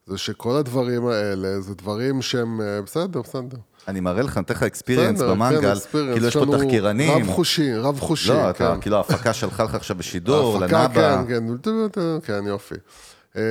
[0.05, 3.57] זה שכל הדברים האלה, זה דברים שהם, אה, בסדר, בסדר.
[3.87, 5.89] אני מראה לך, נותן לך אקספיריאנס במנגל, כן.
[6.13, 7.11] כאילו יש פה תחקירנים.
[7.21, 8.81] רב חושי, רב חושי, לא, אתה, כן.
[8.81, 11.23] כאילו ההפקה שלחה לך עכשיו בשידור, ההפקה, לנאבה.
[11.27, 11.43] כן,
[11.93, 12.75] כן, כן, יופי.
[13.37, 13.41] אה,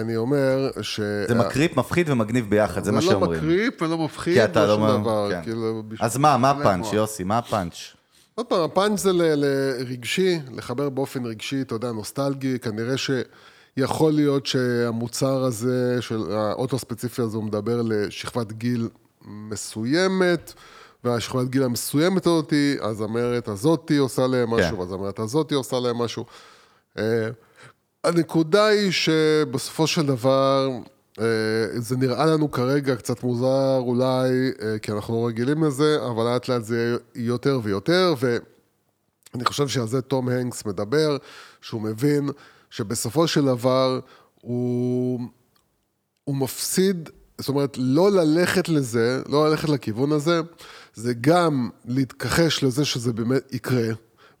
[0.00, 1.00] אני אומר ש...
[1.28, 3.40] זה מקריפ, מפחיד ומגניב ביחד, זה מה זה לא שאומרים.
[3.40, 4.88] מקריפ ולא מפחיד, כי אתה לא לא...
[4.92, 5.30] שום דבר.
[5.30, 5.42] כן.
[5.42, 6.86] כאילו, בשביל- אז מה, מה הפאנץ'.
[6.92, 7.74] יוסי, מה הפאנץ'?
[8.34, 15.44] עוד פעם, הפאנץ' זה לרגשי, לחבר באופן רגשי, אתה יודע, נוסטלגי, כנראה שיכול להיות שהמוצר
[15.44, 18.88] הזה, של האוטו הספציפי הזה, הוא מדבר לשכבת גיל
[19.28, 20.52] מסוימת,
[21.04, 24.80] והשכבת גיל המסוימת הזאתי, הזמרת הזאתי עושה להם משהו, כן.
[24.82, 26.24] והזמרת הזאתי עושה להם משהו.
[28.04, 30.70] הנקודה היא שבסופו של דבר,
[31.20, 31.24] אה,
[31.80, 36.48] זה נראה לנו כרגע קצת מוזר אולי, אה, כי אנחנו לא רגילים לזה, אבל לאט
[36.48, 41.16] לאט זה יהיה יותר ויותר, ואני חושב שעל זה תום הנקס מדבר,
[41.60, 42.28] שהוא מבין
[42.70, 44.00] שבסופו של דבר
[44.40, 45.20] הוא,
[46.24, 50.40] הוא מפסיד, זאת אומרת, לא ללכת לזה, לא ללכת לכיוון הזה,
[50.94, 53.92] זה גם להתכחש לזה שזה באמת יקרה.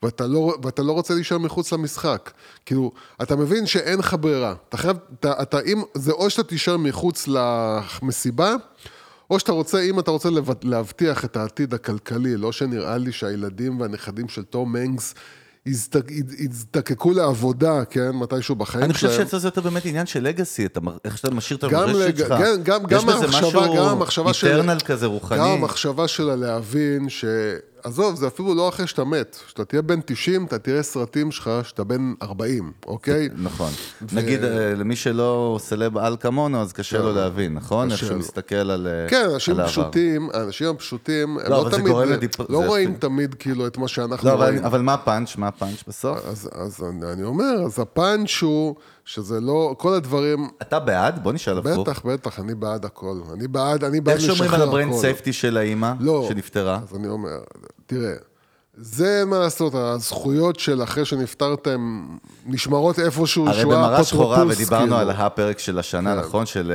[0.04, 2.30] ואתה לא, ואתה לא רוצה להישאר מחוץ למשחק.
[2.66, 4.54] כאילו, אתה מבין שאין לך ברירה.
[4.68, 8.54] אתה חייב, אתה, אתה, אם, זה או שאתה תישאר מחוץ למסיבה,
[9.30, 10.28] או שאתה רוצה, אם אתה רוצה
[10.62, 14.74] להבטיח את העתיד הכלכלי, לא שנראה לי שהילדים והנכדים של תום
[15.66, 19.24] יזדק- יזדקקו לעבודה, כן, מתישהו בחיים אני חושב שלהם.
[19.24, 20.66] שאצלו זה יותר באמת עניין של לגאסי,
[21.04, 22.28] איך שאתה משאיר את המורשת שלך.
[22.38, 25.38] כן, גם- יש גם בזה המחשבה- משהו גם המחשבה של- איטרנל כזה רוחני.
[25.38, 27.24] גם המחשבה שלה להבין ש...
[27.84, 29.36] עזוב, זה אפילו לא אחרי שאתה מת.
[29.46, 33.28] כשאתה תהיה בן 90, אתה תראה סרטים שלך שאתה בן 40, אוקיי?
[33.36, 33.70] נכון.
[34.12, 37.90] נגיד, אה, למי שלא סלב על כמונו, אז קשה לו להבין, נכון?
[37.90, 38.18] איך שהוא.
[38.18, 39.70] מסתכל על אה, כן, אנשים על העבר.
[39.72, 43.66] פשוטים, האנשים הפשוטים, הם לא, לא, אבל תמיד, לדיפ- לא זה רואים אפילו- תמיד כאילו
[43.66, 44.64] את מה שאנחנו לא, אבל- רואים.
[44.64, 45.36] אבל מה הפאנץ'?
[45.36, 46.18] מה הפאנץ' בסוף?
[46.26, 51.22] אז, אז אני, אני אומר, אז הפאנץ' הוא שזה לא, כל הדברים, אתה בעד?
[51.22, 51.88] בוא נשאל הפוך.
[51.88, 53.20] בטח, בטח, אני בעד הכל.
[53.32, 54.62] אני בעד, אני בעד איך לשחרר שומרים הכל.
[54.62, 56.80] על ה brand safety של האימא לא, שנפטרה?
[56.90, 57.40] אז אני אומר,
[57.86, 58.14] תראה,
[58.76, 62.06] זה מה לעשות, הזכויות של אחרי שנפטרתם
[62.46, 64.96] נשמרות איפשהו, הרי שהוא היה במראה שחורה, ודיברנו כאילו.
[64.96, 66.20] על הפרק של השנה, כן.
[66.20, 66.46] נכון?
[66.46, 66.72] של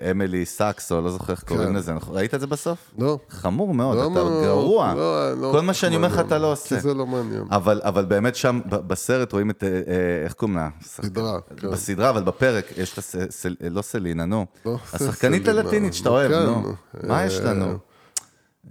[0.00, 1.74] אה, אמילי סאקס, או לא זוכר איך קוראים כן.
[1.74, 2.16] לזה, נכון?
[2.16, 2.78] ראית את זה בסוף?
[2.98, 3.18] לא.
[3.30, 4.94] חמור מאוד, לא, אתה לא, גרוע.
[4.96, 6.76] לא, לא כל מה שאני אומר לך אתה לא עושה.
[6.76, 7.44] כי זה לא מעניין.
[7.50, 10.68] אבל, אבל באמת שם, בסרט רואים את, אה, אה, איך קוראים לה?
[10.82, 11.70] סדרה, כן.
[11.70, 13.16] בסדרה, אבל בפרק, יש את הס...
[13.30, 13.54] סל...
[13.70, 14.46] לא סלינה, נו.
[14.66, 15.48] לא, השחקנית.
[15.48, 16.46] הלטינית שאתה אוהב, כן.
[16.46, 16.72] נו.
[17.02, 17.87] מה יש אה, לנו?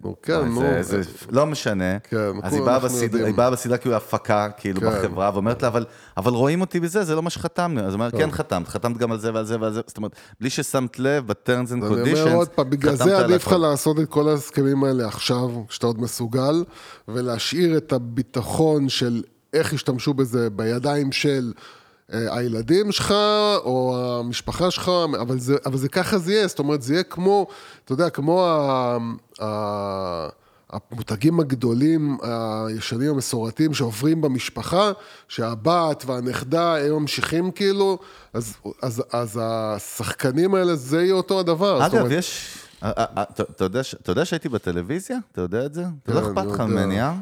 [0.03, 0.63] נו, כן, נו.
[1.29, 1.99] לא משנה.
[1.99, 2.79] כן, אז היא באה.
[2.79, 4.87] בסדרה, היא באה בסדרה כאילו הפקה, כאילו כן.
[4.87, 5.85] בחברה, ואומרת לה, אבל,
[6.17, 7.81] אבל רואים אותי בזה, זה לא מה שחתמנו.
[7.81, 9.81] אז היא אומרת, כן חתמת, חתמת גם על זה ועל זה ועל זה.
[9.87, 13.47] זאת אומרת, בלי ששמת לב, ב-terms and אני conditions, אומר עוד פעם, בגלל זה עדיף
[13.47, 13.53] לך.
[13.53, 16.63] לעשות את כל ההסכמים האלה עכשיו, כשאתה עוד מסוגל,
[17.07, 21.51] ולהשאיר את הביטחון של איך ישתמשו בזה בידיים של
[22.11, 23.11] הילדים שלך,
[23.65, 24.91] או המשפחה שלך,
[25.21, 27.47] אבל זה, אבל זה ככה זה יהיה, זאת אומרת, זה יהיה כמו,
[27.85, 28.97] אתה יודע, כמו ה...
[29.41, 30.27] ה
[30.69, 32.17] המותגים הגדולים,
[32.67, 34.91] הישנים המסורתיים שעוברים במשפחה,
[35.27, 37.97] שהבת והנכדה, הם ממשיכים כאילו,
[38.33, 41.85] אז, אז, אז השחקנים האלה, זה יהיה אותו הדבר.
[41.85, 42.57] אגב, אומרת, יש...
[42.83, 45.17] אה, אה, אה, אתה- אתה יודע אתה שהייתי בטלוויזיה?
[45.31, 45.83] אתה יודע את זה?
[46.07, 46.59] זה לא כן, אכפת לך.
[46.61, 47.13] ממני, אה?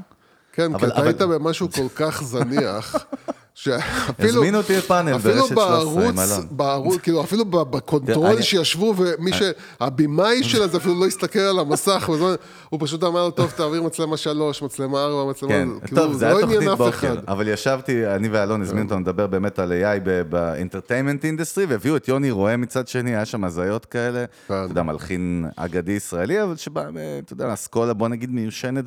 [0.54, 2.96] כן, כי אבל- אתה היית במשהו כל כך זניח,
[3.56, 4.30] שאפילו...
[4.30, 6.48] הזמינו אותי לפאנל אפילו ברשת 13 עם אלון.
[6.52, 12.10] בערוץ, כאילו אפילו ב control שישבו, ומי שהבימאי שלה זה אפילו לא הסתכל על המסך,
[12.70, 15.52] הוא פשוט אמר לו, טוב, תעביר מצלמה שלוש, מצלמה ארבע, מצלמה...
[15.52, 17.16] כן, כאילו, טוב, זה היה לא עניין תוכנית בוקר.
[17.28, 22.08] אבל ישבתי, אני ואלון הזמינו אותנו לדבר באמת על AI ב entertainment industry, והביאו את
[22.08, 24.54] יוני רועה מצד שני, היה שם הזיות כאלה, כן.
[24.54, 28.86] אתה יודע, מלחין אגדי ישראלי, אבל שבא, אה, אתה יודע, אסכולה, בוא נגיד, מיושנת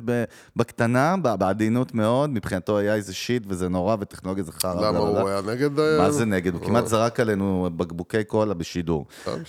[0.55, 4.87] בקטנה, בעדינות מאוד, מבחינתו AI זה שיט וזה נורא, וטכנולוגיה זה חרא.
[4.87, 5.29] למה הוא.
[5.29, 5.69] היה נגד...
[5.97, 6.53] מה זה נגד?
[6.53, 9.05] הוא כמעט זרק עלינו בקבוקי קולה בשידור.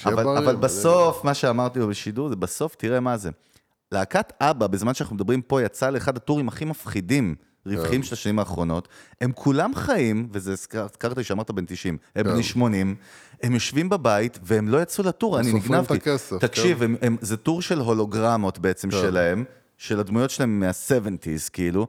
[0.07, 3.31] אבל, בסוף, מה שאמרתי לו בשידור, זה בסוף, תראה מה זה.
[3.93, 7.71] להקת אבא, בזמן שאנחנו מדברים פה, יצא לאחד הטורים הכי מפחידים, כן.
[7.71, 8.89] רווחים של השנים האחרונות.
[9.21, 12.33] הם כולם חיים, וזה הזכר- הזכרת לי שאמרת בן 90, הם כן.
[12.33, 12.95] בני 80,
[13.43, 15.95] הם יושבים בבית והם לא יצאו לטור, אני סופרים נגנבתי.
[15.95, 16.93] את הכסף, תקשיב, כן.
[17.03, 19.45] הם, זה טור של הולוגרמות בעצם שלהם,
[19.79, 21.87] של הדמויות שלהם מה-70's, כאילו,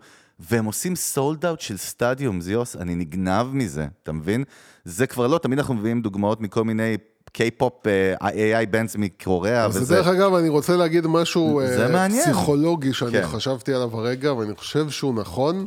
[0.49, 4.43] והם עושים sold out של stadium, זה, יוס, אני נגנב מזה, אתה מבין?
[4.85, 6.97] זה כבר לא, תמיד אנחנו מביאים דוגמאות מכל מיני
[7.31, 7.73] K-pop,
[8.21, 9.95] AI bands מקוריאה, אז וזה...
[9.95, 12.09] דרך אגב, אני רוצה להגיד משהו זה אה.
[12.09, 13.27] פסיכולוגי שאני כן.
[13.27, 15.65] חשבתי עליו הרגע, ואני חושב שהוא נכון.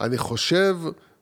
[0.00, 0.76] אני חושב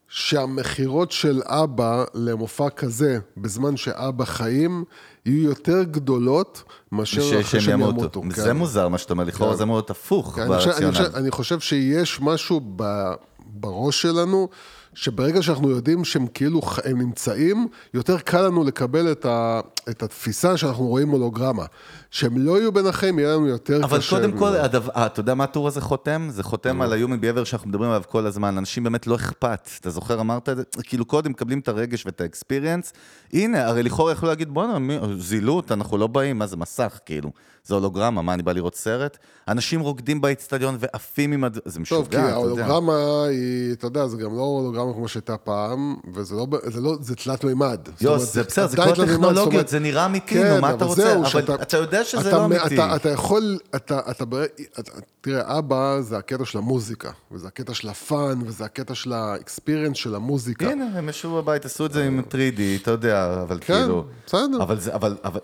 [0.08, 4.84] שהמכירות של אבא למופע כזה, בזמן שאבא חיים,
[5.26, 8.22] יהיו יותר גדולות מאשר אחרי שהם ימותו.
[8.30, 8.56] זה כן.
[8.56, 9.56] מוזר מה שאתה אומר, לכאורה כן.
[9.58, 11.06] זה אמור להיות הפוך כן, ברציונל.
[11.14, 13.12] אני חושב שיש משהו ב-
[13.46, 14.48] בראש שלנו,
[14.94, 20.56] שברגע שאנחנו יודעים שהם כאילו, הם נמצאים, יותר קל לנו לקבל את, ה, את התפיסה
[20.56, 21.64] שאנחנו רואים הולוגרמה.
[22.10, 24.16] שהם לא יהיו בין החיים, יהיה לנו יותר אבל קשה.
[24.16, 24.56] קודם כל.
[24.56, 26.28] הדבר, אתה יודע מה הטור הזה חותם?
[26.30, 28.58] זה חותם על ה-human behavior שאנחנו מדברים עליו כל הזמן.
[28.58, 29.68] אנשים באמת לא אכפת.
[29.80, 30.62] אתה זוכר, אמרת את זה?
[30.82, 32.92] כאילו קודם מקבלים את הרגש ואת האקספיריאנס.
[33.32, 37.30] הנה, הרי לכאורה יכלו להגיד, בואנה, זילות, אנחנו לא באים, מה זה מסך, כאילו.
[37.64, 39.18] זה הולוגרמה, מה, אני בא לראות סרט?
[39.48, 41.58] אנשים רוקדים באצטדיון ועפים עם הד...
[41.64, 42.34] זה משוגע, טוב, כי אתה יודע.
[42.34, 46.96] ההולוגרמה היא, אתה יודע, זה גם לא הולוגרמה כמו שהייתה פעם, וזה לא, זה לא,
[47.00, 47.80] זה תלת מימד.
[48.00, 51.16] יוס, זה בסדר, זה כל הטכנולוגיות, זה נראה אמיתי, כן, נו, מה אתה רוצה?
[51.16, 52.74] אבל אתה יודע שזה אתה לא אמיתי.
[52.74, 54.44] אתה, אתה יכול, אתה, אתה, בר-
[54.78, 59.96] אתה, תראה, אבא זה הקטע של המוזיקה, וזה הקטע של הפאן, וזה הקטע של האקספיריאנס
[59.96, 60.70] של המוזיקה.
[60.70, 64.04] הנה, הם ישבו בבית, עשו את זה עם 3D, אתה יודע, אבל כן, כאילו...
[64.26, 64.62] בסדר.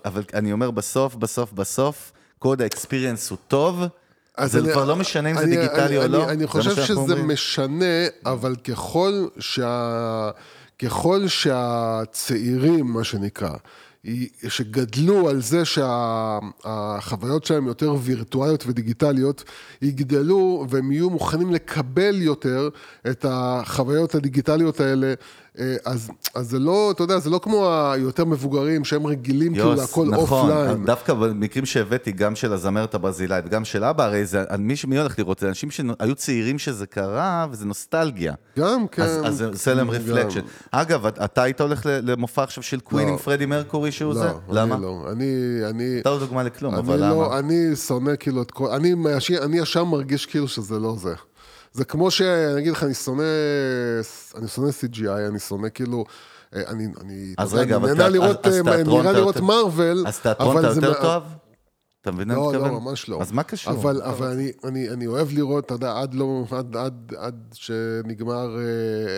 [0.05, 3.83] אבל, אני אומר, בסוף, בסוף, בסוף, קוד האקספיריאנס הוא טוב,
[4.45, 6.29] זה אני- כבר לא משנה אם זה אני- דיגיטלי אני- או אני- לא.
[6.29, 7.27] אני זה מה חושב שזה אומרים.
[7.27, 7.85] משנה,
[8.25, 10.29] אבל ככל שה...
[10.79, 13.49] ככל שהצעירים, מה שנקרא,
[14.47, 19.43] שגדלו על זה שהחוויות שלהם יותר וירטואליות ודיגיטליות,
[19.81, 22.69] יגדלו והם יהיו מוכנים לקבל יותר
[23.09, 25.13] את החוויות הדיגיטליות האלה.
[25.59, 29.69] אה, אז, אז זה לא, אתה יודע, זה לא כמו היותר מבוגרים שהם רגילים כאילו
[29.69, 30.85] יוס, להכל נכון, offline.
[30.85, 35.19] דווקא במקרים שהבאתי, גם של הזמרת הברזילאית וגם של אבא, הרי זה, מי, מי הולך
[35.19, 35.39] לראות?
[35.39, 38.33] זה אנשים שהיו צעירים שזה קרה, וזה נוסטלגיה.
[38.59, 39.01] גם, כן.
[39.03, 39.93] אז, זה עושה להם גם.
[39.93, 40.41] reflection.
[40.71, 43.11] אגב, אתה היית הולך למופע עכשיו של קווין לא.
[43.11, 44.27] עם פרדי מרקורי שהוא לא, זה?
[44.29, 44.77] אני למה?
[44.77, 45.05] לא.
[45.11, 45.25] אני,
[45.69, 45.99] אני...
[46.01, 47.09] אתה לא דוגמה לכלום, אני אבל למה?
[47.13, 48.67] לא, אני שונא כאילו את כל...
[48.71, 51.13] אני, מהש- אני ישר מרגיש כאילו שזה לא זה.
[51.73, 53.23] זה כמו שאני אגיד לך, אני שונא...
[54.35, 56.05] אני שונא CGI, אני שונא כאילו...
[56.55, 60.57] אה, אני, אני, אז רגע, אני אבל נהנה לראות, אה, נראה לראות מארוול, אז תיאטרון
[60.57, 61.23] אתה יותר טוב?
[62.01, 62.71] אתה מבין מה אני לא, מתכוון?
[62.71, 63.21] לא, ממש לא.
[63.21, 63.73] אז מה קשור?
[63.73, 68.57] אבל, אבל אני, אני, אני אוהב לראות, אתה יודע, עד, לא, עד, עד, עד שנגמר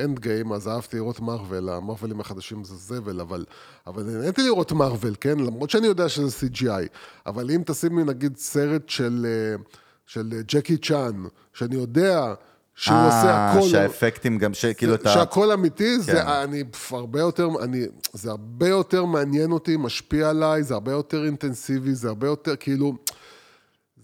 [0.05, 3.45] אנד גיים, אז אהבתי לראות מארוול, המארוולים החדשים זה זבל, אבל,
[3.87, 5.39] אבל נהניתי לראות מארוול, כן?
[5.39, 6.87] למרות שאני יודע שזה CGI.
[7.25, 9.63] אבל אם תשים לי נגיד סרט של, אה,
[10.13, 12.33] של ג'קי צ'אן, שאני יודע
[12.75, 13.59] שהוא עושה הכל...
[13.59, 15.09] אה, שהאפקטים גם, שכאילו את ה...
[15.09, 16.27] שהכל אמיתי, זה כן.
[16.27, 21.25] אני פף, הרבה יותר, אני, זה הרבה יותר מעניין אותי, משפיע עליי, זה הרבה יותר
[21.25, 22.93] אינטנסיבי, זה הרבה יותר, כאילו,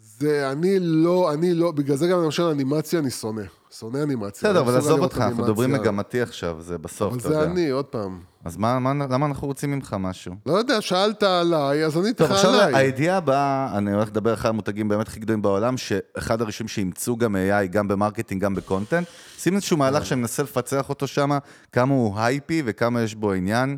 [0.02, 3.44] זה, אני לא, אני לא, בגלל זה גם למשל אנימציה אני שונא,
[3.80, 4.50] שונא אנימציה.
[4.50, 5.44] בסדר, אני אבל עזוב אותך, אנחנו.
[5.44, 7.52] מדברים מגמתי עכשיו, זה בסוף, אבל אתה זה יודע.
[7.52, 8.20] אני, עוד פעם.
[8.48, 10.36] אז מה, מה, למה אנחנו רוצים ממך משהו?
[10.46, 12.76] לא יודע, שאלת עליי, אז עניתי טוב, לך עכשיו עליי.
[12.76, 17.36] הידיעה הבאה, אני הולך לדבר אחד המותגים באמת הכי גדולים בעולם, שאחד הראשונים שאימצו גם
[17.36, 19.08] AI, גם ב marketing, גם ב content.
[19.38, 21.30] שים איזשהו מהלך שאני מנסה לפצח אותו שם,
[21.72, 23.78] כמה הוא הייפי וכמה יש בו עניין.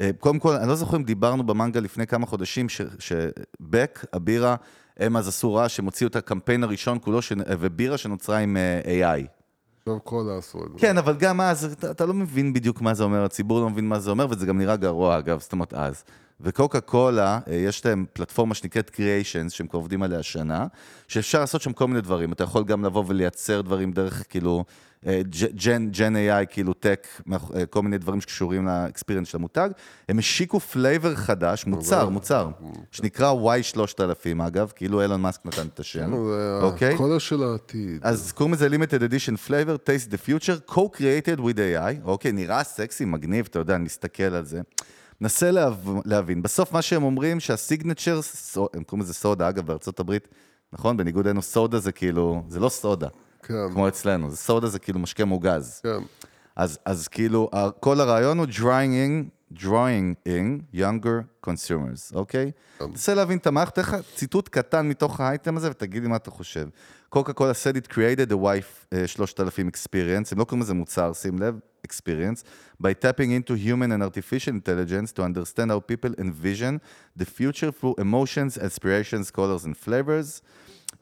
[0.00, 2.66] אה, קודם כל, אני לא זוכר אם דיברנו במנגל לפני כמה חודשים,
[2.98, 4.56] שבק, הבירה,
[4.96, 9.16] הם אז עשו רעש, שהם הוציאו את הקמפיין הראשון כולו, ש- ובירה שנוצרה עם אה,
[9.18, 9.35] AI.
[9.86, 10.58] עכשיו קולה עשו.
[10.76, 13.88] כן, אבל גם אז, אתה, אתה לא מבין בדיוק מה זה אומר, הציבור לא מבין
[13.88, 16.04] מה זה אומר, וזה גם נראה גרוע, אגב, זאת אומרת אז.
[16.40, 20.66] וקוקה קולה, אה, יש להם פלטפורמה שנקראת Creations, שהם כבר עובדים עליה שנה,
[21.08, 22.32] שאפשר לעשות שם כל מיני דברים.
[22.32, 24.64] אתה יכול גם לבוא ולייצר דברים דרך, כאילו,
[25.54, 29.70] gen, gen AI, כאילו tech, אה, כל מיני דברים שקשורים ל experience של המותג.
[30.08, 32.48] הם השיקו flavor חדש, מוצר, מוצר,
[32.90, 36.94] שנקרא Y3000, אגב, כאילו אילון מאסק נתן את השם, זה אוקיי?
[36.94, 38.00] הקולה של העתיד.
[38.02, 43.04] אז קוראים לזה limited edition flavor, taste the future, co-created with AI, אוקיי, נראה סקסי,
[43.04, 44.60] מגניב, אתה יודע, אני מסתכל על זה.
[45.42, 45.74] להב...
[46.04, 48.20] להבין, בסוף מה שהם אומרים שהסיגנצ'ר,
[48.74, 50.28] הם קוראים לזה סודה, אגב, בארצות הברית,
[50.72, 50.96] נכון?
[50.96, 53.08] בניגוד אלינו, סודה זה כאילו, זה לא סודה,
[53.46, 55.80] כן, כמו אצלנו, זה סודה זה כאילו משקה מוגז.
[55.82, 55.98] כן.
[56.56, 62.50] אז, אז כאילו, כל הרעיון הוא drawing in, drawing in younger consumers, אוקיי?
[62.78, 66.68] תנסה להבין את המערכת, לך ציטוט קטן מתוך האייטם הזה ותגיד לי מה אתה חושב.
[67.08, 71.12] קוקה קולה said it created a wife uh, 3000 experience, הם לא קוראים לזה מוצר,
[71.12, 72.42] שים לב, experience,
[72.82, 76.80] by tapping into human and artificial intelligence to understand how people envision
[77.20, 80.42] the future through emotions, aspirations, colors and flavors.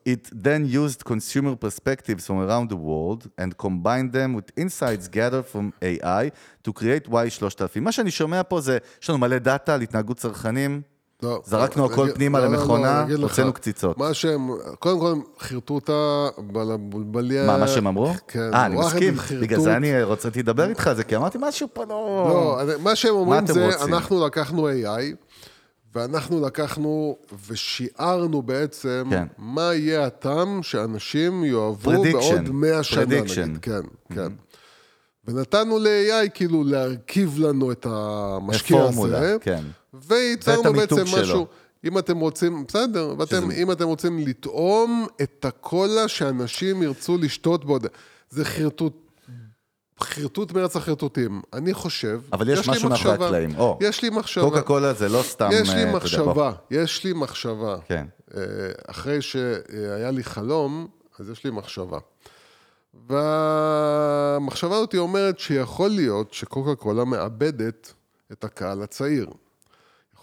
[0.07, 5.47] It then used consumer perspectives from around the world and combined them with insights gathered
[5.53, 6.31] from AI
[6.65, 7.81] to create Y3000.
[7.81, 10.83] מה שאני שומע פה זה, יש לנו מלא דאטה על התנהגות צרכנים,
[11.23, 13.99] לא, זרקנו לא, הכל פנימה לא, לא, לא, למכונה, לך, הוצאנו קציצות.
[13.99, 17.47] מה שהם, קודם כל הם חרטו אותה בלבליה.
[17.47, 18.13] מה, מה שהם אמרו?
[18.29, 18.55] כן.
[18.55, 19.15] אה, אני מסכים.
[19.41, 22.65] בגלל זה אני רציתי לדבר איתך על זה, כי אמרתי משהו פה לא...
[22.67, 23.69] לא, מה שהם אומרים זה?
[23.85, 25.24] אנחנו לקחנו AI,
[25.95, 29.27] ואנחנו לקחנו ושיערנו בעצם כן.
[29.39, 32.13] מה יהיה הטעם שאנשים יאהבו Prediction.
[32.13, 33.41] בעוד 100 שנה, Prediction.
[33.41, 33.59] נגיד.
[33.63, 33.81] כן,
[34.15, 34.33] כן.
[35.25, 39.63] ונתנו ל-AI כאילו להרכיב לנו את המשקיע פורמולה, הזה, כן.
[39.95, 41.23] וייצרנו בעצם שלו.
[41.23, 41.47] משהו.
[41.85, 47.87] אם אתם רוצים, בסדר, ואתם, אם אתם רוצים לטעום את הקולה שאנשים ירצו לשתות בעוד...
[48.31, 49.04] זה חרטוט,
[50.01, 51.43] חרטוט מארץ החרטוטים.
[51.53, 53.15] אני חושב, אבל יש לי משהו מאחורי.
[53.15, 53.59] הקלעים.
[53.59, 54.45] או, יש לי מחשבה.
[54.45, 55.51] קוקה קולה זה לא סתם...
[55.53, 56.51] יש אה, לי יודע, מחשבה, בוא.
[56.71, 57.77] יש לי מחשבה.
[57.87, 58.07] כן.
[58.37, 58.43] אה,
[58.87, 60.87] אחרי שהיה לי חלום,
[61.19, 61.99] אז יש לי מחשבה.
[63.09, 67.93] והמחשבה הזאת אומרת שיכול להיות שקוקה קולה מאבדת
[68.33, 69.27] את הקהל הצעיר.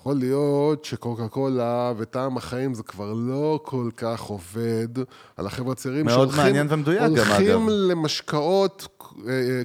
[0.02, 4.88] יכול להיות שקוקה קולה וטעם החיים זה כבר לא כל כך עובד
[5.38, 7.70] על החבר'ה הצעירים מאוד מעניין ומדויק גם, הולכים אגב.
[7.70, 8.88] למשקאות אה,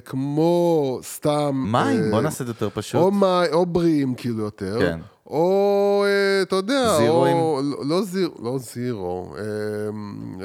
[0.05, 1.65] כמו סתם...
[1.71, 3.01] מים, אה, בוא נעשה את זה יותר פשוט.
[3.01, 4.99] או, מי, או בריאים כאילו יותר, כן.
[5.27, 7.37] או אה, אתה יודע, זירואים?
[7.37, 9.43] או, לא, לא, זיר, לא זירו, אה,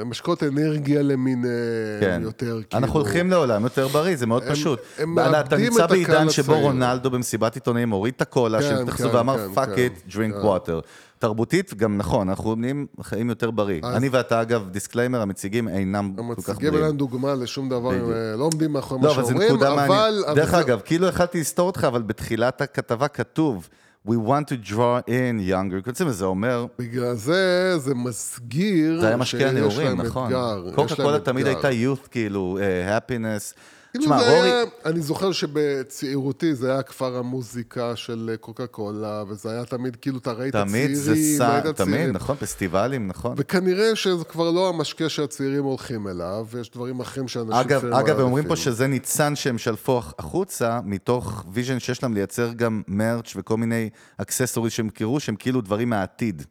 [0.05, 1.53] משקאות אנרגיה למיניהם
[2.01, 2.21] כן.
[2.23, 2.83] יותר כאילו.
[2.83, 4.81] אנחנו הולכים לעולם יותר בריא, זה מאוד הם- פשוט.
[4.99, 6.67] הם אתה מאבדים נמצא את הקהל בעידן שבו הצעיר.
[6.67, 10.43] רונלדו במסיבת עיתונאים הוריד את הקולה, כן, שהתייחסו כן, ואמר כן, fuck כן, it, drink
[10.43, 10.49] כן.
[10.49, 10.83] water.
[11.23, 13.81] תרבותית, גם נכון, אנחנו נהיים חיים יותר בריא.
[13.85, 16.87] אני ואתה, אגב, דיסקליימר, המציגים אינם כל כך המציגים בריאים.
[16.87, 17.91] אין דוגמה לשום דבר.
[17.91, 20.25] הם לא עומדים מאחורי מה לא, שאומרים, אבל...
[20.35, 23.69] דרך אגב, כאילו יכולתי לסתור אותך, אבל בתחילת הכתבה כתוב,
[24.09, 29.17] We want to draw in younger consumers, זה אומר, בגלל זה, זה מסגיר זה היה
[29.17, 30.33] משקיע נעורים, נכון.
[30.75, 31.47] קוקה קולה תמיד.
[31.47, 33.55] הייתה youth, כאילו, אה, happiness.
[33.93, 39.51] כאילו תשמע, זה, היה, אני זוכר שבצעירותי זה היה כפר המוזיקה של קוקה קולה, וזה
[39.51, 42.13] היה תמיד, כאילו, אתה ראית תמיד זה צעירים, סע, ראית תמיד, צעירים.
[42.13, 43.35] נכון, פסטיבלים, נכון.
[43.37, 48.19] וכנראה שזה כבר לא המשקה שהצעירים הולכים אליו, ויש דברים אחרים שאנשים אגב, צעירים אגב,
[48.19, 48.57] הם אומרים פה.
[48.57, 54.73] שזה ניצן שהם שלפו החוצה, מתוך vision שיש להם לייצר גם merch וכל מיני accessories
[54.73, 56.43] שהם קראו, שהם כאילו דברים מהעתיד.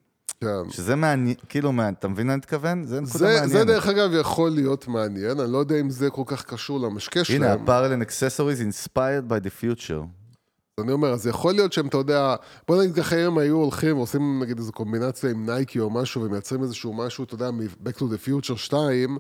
[0.42, 0.70] כן.
[0.70, 2.84] שזה מעניין, כאילו, מה- אתה מבין מה אני מתכוון?
[2.86, 3.50] זה נקודה זה, מעניינת.
[3.52, 7.24] זה דרך אגב יכול להיות מעניין, אני לא יודע אם זה כל כך קשור למשקה
[7.24, 7.60] שלהם.
[7.68, 10.04] הנה, and accessories inspired by the future.
[10.84, 12.36] אני אומר, אז יכול להיות שהם, אתה יודע,
[12.68, 16.22] בוא נגיד ככה, אם הם היו הולכים ועושים נגיד איזו קומבינציה עם נייקי או משהו,
[16.22, 19.16] ומייצרים איזשהו משהו, אתה יודע, מ-Back to the Future 2, אה,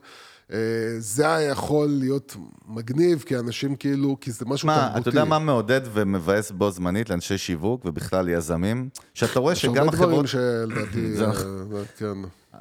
[0.99, 2.35] זה היה יכול להיות
[2.67, 5.01] מגניב, כי אנשים כאילו, כי זה משהו מה, תרבותי.
[5.01, 8.89] אתה יודע מה מעודד ומבאס בו זמנית לאנשי שיווק ובכלל יזמים?
[9.13, 10.09] שאתה רואה יש שגם הרבה החברות...
[10.09, 11.83] דברים שלדעתי, אה, נכון.
[11.97, 12.57] כן.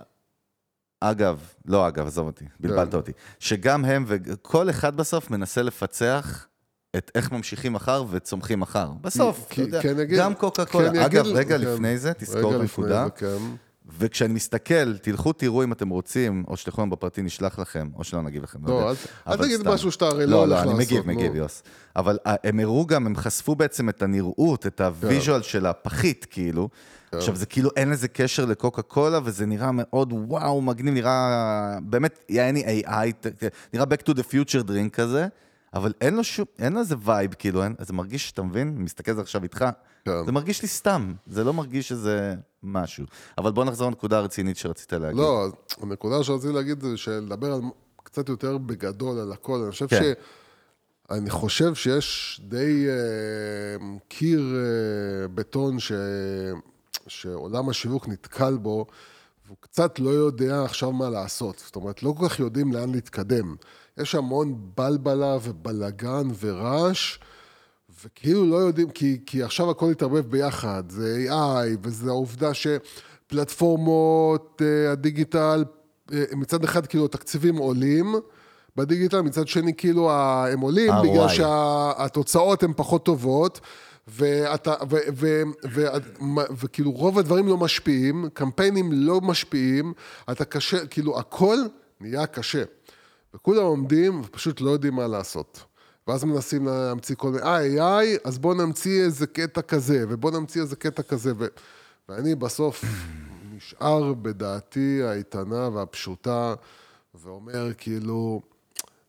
[1.01, 2.97] אגב, לא אגב, עזוב אותי, בלבלת כן.
[2.97, 3.13] אותי.
[3.39, 6.47] שגם הם וכל אחד בסוף מנסה לפצח
[6.97, 8.91] את איך ממשיכים מחר וצומחים מחר.
[9.01, 11.07] בסוף, אתה יודע, גם קוקה קולה.
[11.07, 11.65] אגב, רגע כן.
[11.65, 13.07] לפני זה, תזכור את הנקודה.
[13.91, 13.97] כן.
[14.07, 18.23] וכשאני מסתכל, תלכו תראו אם אתם רוצים, או שתלכו לנו בפרטי, נשלח לכם, או שלא
[18.23, 18.59] נגיב לכם.
[18.67, 18.91] לא, יודע.
[19.29, 19.69] אל- תגיד.
[19.69, 21.35] משהו שאתה הרי לא לא, הולך לא, אני לעשות, מגיב, מגיב.
[21.35, 21.63] יוס.
[21.97, 26.69] אבל אה, הם הראו גם, הם חשפו בעצם את הנראות, את הוויז'ואל של הפחית, כאילו.
[27.13, 32.25] עכשיו, זה כאילו, אין לזה קשר לקוקה קולה, וזה נראה מאוד וואו, מגניב, נראה באמת,
[32.29, 33.29] יעני AI,
[33.75, 35.27] נראה back to the future drink כזה,
[35.75, 38.73] אבל אין לו שום, אין לו איזה vibe, כאילו, זה מרגיש, אתה מבין?
[38.77, 39.65] אני מסתכל על זה עכשיו איתך,
[40.05, 40.25] כן.
[40.27, 43.05] זה מרגיש לי סתם, זה לא מרגיש איזה משהו.
[43.39, 45.21] אבל בוא נחזור לנקודה הרצינית שרצית להגיד.
[45.21, 45.47] לא,
[45.81, 47.61] הנקודה שרציתי להגיד זה שלדבר על
[47.97, 49.61] קצת יותר בגדול על הכל.
[49.63, 50.03] אני חושב כן.
[50.03, 50.23] ש...
[51.11, 55.93] אני חושב שיש די אה, קיר אה, בטון ש...
[57.07, 58.87] שעולם השיווק נתקל בו,
[59.47, 61.63] והוא קצת לא יודע עכשיו מה לעשות.
[61.67, 63.57] זאת אומרת, לא כל כך יודעים לאן להתקדם.
[63.99, 67.19] יש המון בלבלה ובלגן ורעש,
[68.05, 74.93] וכאילו לא יודעים, כי, כי עכשיו הכל התערבב ביחד, זה AI, וזה העובדה שפלטפורמות, אה,
[74.93, 75.65] הדיגיטל,
[76.13, 78.15] אה, מצד אחד כאילו התקציבים עולים
[78.77, 80.11] בדיגיטל, מצד שני כאילו
[80.53, 81.03] הם עולים ROI.
[81.03, 83.61] בגלל שהתוצאות הן פחות טובות.
[84.09, 85.43] ואתה, ו, ו,
[85.73, 85.87] ו, ו,
[86.59, 89.93] וכאילו רוב הדברים לא משפיעים, קמפיינים לא משפיעים,
[90.31, 91.57] אתה קשה, כאילו הכל
[92.01, 92.63] נהיה קשה.
[93.35, 95.65] וכולם עומדים ופשוט לא יודעים מה לעשות.
[96.07, 100.63] ואז מנסים להמציא כל מיני, אה, AI, אז בואו נמציא איזה קטע כזה, ובואו נמציא
[100.63, 101.33] איזה קטע כזה.
[101.39, 101.47] ו...
[102.09, 102.85] ואני בסוף
[103.55, 106.55] נשאר בדעתי האיתנה והפשוטה,
[107.15, 108.41] ואומר כאילו,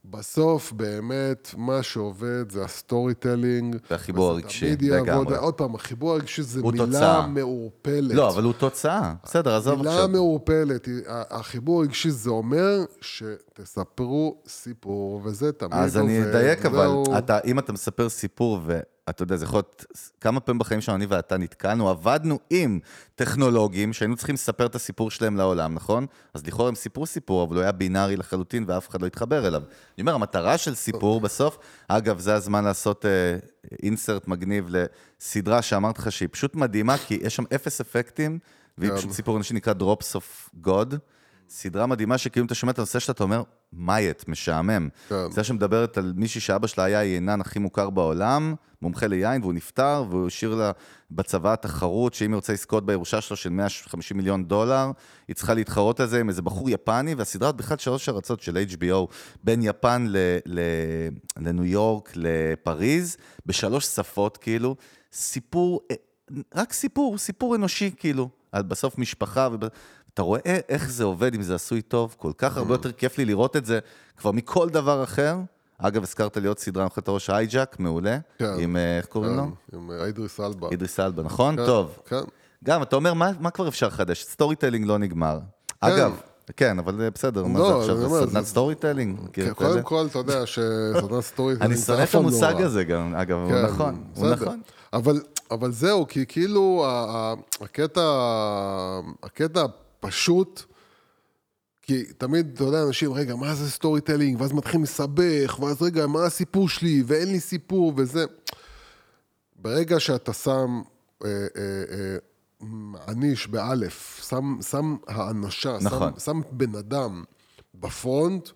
[0.06, 3.76] בסוף באמת מה שעובד זה ה storytelling.
[3.92, 4.76] והחיבור הרגשי.
[4.82, 5.38] לגמרי.
[5.38, 7.28] עוד פעם, החיבור הרגשי זה הוא מילה תוצאה.
[7.28, 8.14] מעורפלת.
[8.16, 9.14] לא, אבל הוא תוצאה.
[9.24, 10.08] בסדר, עזוב מילה עכשיו.
[10.08, 15.84] מעורפלת, היא- ה- החיבור הרגשי זה אומר שתספרו סיפור, וזה תמיד עובד.
[15.86, 17.18] אז אני אדייק, אבל וזהו.
[17.18, 18.60] אתה, אם אתה מספר סיפור,
[19.08, 19.86] ואתה יודע, זה יכול להיות
[20.22, 22.80] כמה פעמים בחיים שלנו, אני ואתה נתקענו, עבדנו עם
[23.16, 26.06] טכנולוגים שהיינו צריכים לספר את הסיפור שלהם לעולם, נכון?
[26.34, 29.62] אז לכאורה הם סיפרו סיפור, אבל הוא היה בינארי לחלוטין ואף אחד לא התחבר אליו.
[29.62, 33.06] אני אומר, המטרה של סיפור בסוף, אגב, זה הזמן לעשות
[33.84, 38.40] insert מגניב לסדרה שאמרתי לך שהיא פשוט מדהימה, כי יש שם אפס אפקטים,
[38.78, 38.92] והיא.
[38.92, 40.96] פשוט סיפור אנושי נקרא Drops of God.
[41.52, 43.44] סדרה מדהימה שכאילו אתה שומע את הנושא שלה, אתה אומר,
[43.74, 44.90] מייט, משעמם.
[45.10, 45.32] כן.
[45.32, 50.04] זה שמדברת על מישהי שאבא שלה היה היינן הכי מוכר בעולם, מומחה ליין, והוא נפטר,
[50.10, 50.72] והוא השאיר לה
[51.12, 54.92] בצבא תחרות, שאם היא רוצה לזכות בירושה שלו של 150 מיליון דולר,
[55.28, 59.14] היא צריכה להתחרות על זה עם איזה בחור יפני, והסדרה בכלל שלוש ארצות של HBO,
[59.44, 61.10] בין יפן ל- ל-
[61.48, 64.76] לניו יורק, לפריז, בשלוש שפות, כאילו.
[65.14, 65.96] סיפור, אה,
[66.56, 68.30] רק סיפור, סיפור אנושי, כאילו.
[68.52, 69.66] על בסוף משפחה, וב...
[70.14, 73.26] אתה רואה איך זה עובד, אם זה עשוי טוב, כל כך הרבה יותר כיף לי
[73.26, 73.80] לראות את זה
[74.18, 75.38] כבר מכל דבר אחר.
[75.78, 78.18] אגב, הזכרת לי עוד סדרה, אני אתה ראית Hijack, מעולה.
[78.38, 78.54] כן.
[78.60, 79.44] עם, אה, איך קוראים לו?
[79.44, 80.68] כן, עם אה, אידריס אלבה.
[80.72, 81.56] אידריס אלבה, נכון?
[81.58, 82.00] כן, טוב.
[82.06, 82.22] כן.
[82.64, 84.24] גם, אתה אומר, מה, כבר אפשר לחדש?
[84.24, 85.40] storytelling לא נגמר.
[85.80, 86.20] אגב,
[86.58, 89.20] כן, אבל אה, בסדר, מה לא, זה אני עכשיו, זה סדנת storytelling?
[89.34, 91.56] כן, קודם כל, אתה יודע שסדנת story...
[91.62, 92.62] אני זה שונא את לא המושג.
[92.62, 94.28] הזה גם, אגב, הוא כן, נכון, הוא.
[94.28, 94.62] נכון.
[95.52, 96.86] אבל, זהו, כי כאילו
[97.62, 98.02] הקטע,
[99.24, 99.66] הקטע
[100.02, 100.64] פשוט,
[101.82, 104.42] כי תמיד, אתה יודע, אנשים, רגע, מה זה storytelling?
[104.42, 107.04] ואז מתחילים לסבך, ואז רגע, מה הסיפור שלי?
[107.06, 108.26] ואין לי סיפור, וזה.
[109.56, 110.82] ברגע שאתה שם
[111.26, 112.16] אה, אה, אה,
[112.60, 116.14] מעניש באלף, שם, שם האנשה, נכון.
[116.14, 117.24] שם, שם בן אדם
[117.76, 118.50] בפרונט,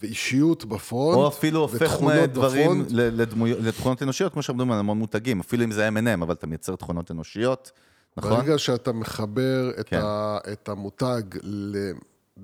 [0.00, 2.00] ואישיות בפרונט, או אפילו הופך
[2.32, 2.84] דברים
[3.40, 6.76] לתכונות אנושיות, כמו שאנחנו מדברים על המון מותגים, אפילו אם זה M&M, אבל אתה מייצר
[6.76, 7.72] תכונות אנושיות,
[8.16, 8.30] נכון?
[8.30, 10.00] ברגע שאתה מחבר את, כן.
[10.02, 11.76] ה, את המותג ל,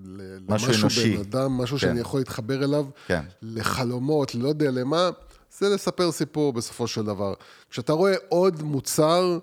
[0.04, 1.16] ל, משהו למשהו אנושי.
[1.16, 1.80] בן אדם, משהו כן.
[1.80, 3.22] שאני יכול להתחבר אליו, כן.
[3.42, 5.10] לחלומות, לא יודע למה,
[5.58, 7.34] זה לספר סיפור בסופו של דבר.
[7.70, 9.38] כשאתה רואה עוד מוצר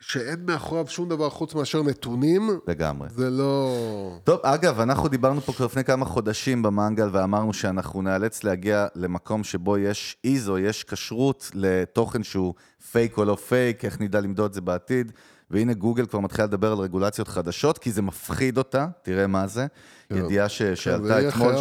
[0.00, 3.08] שאין מאחוריו שום דבר חוץ מאשר נתונים, לגמרי.
[3.10, 4.18] זה לא...
[4.24, 9.44] טוב, אגב, אנחנו דיברנו פה כבר לפני כמה חודשים במנגל ואמרנו שאנחנו נאלץ להגיע למקום
[9.44, 12.54] שבו יש איזו, יש כשרות לתוכן שהוא
[12.92, 15.12] פייק או לא פייק, איך נדע למדוד את זה בעתיד.
[15.50, 19.66] והנה גוגל כבר מתחילה לדבר על רגולציות חדשות, כי זה מפחיד אותה, תראה מה זה.
[20.10, 21.54] ידיעה ש- זה שעלתה אתמול.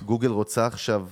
[0.00, 1.06] שגוגל רוצה עכשיו,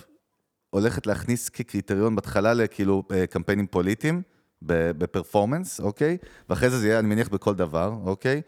[0.70, 4.22] הולכת להכניס כקריטריון בהתחלה לכאילו אה, קמפיינים פוליטיים,
[4.62, 6.16] ב performance, אוקיי?
[6.48, 8.42] ואחרי זה זה יהיה, אני מניח, בכל דבר, אוקיי?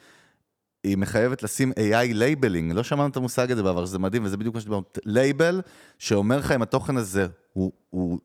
[0.85, 4.55] היא מחייבת לשים AI labeling, לא שמענו את המושג הזה בעבר, שזה מדהים, וזה בדיוק
[4.55, 5.61] מה שדיברנו, לייבל
[5.99, 8.19] שאומר לך אם התוכן הזה הוא, הוא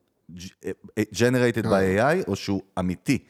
[1.00, 3.24] generated by AI או שהוא אמיתי.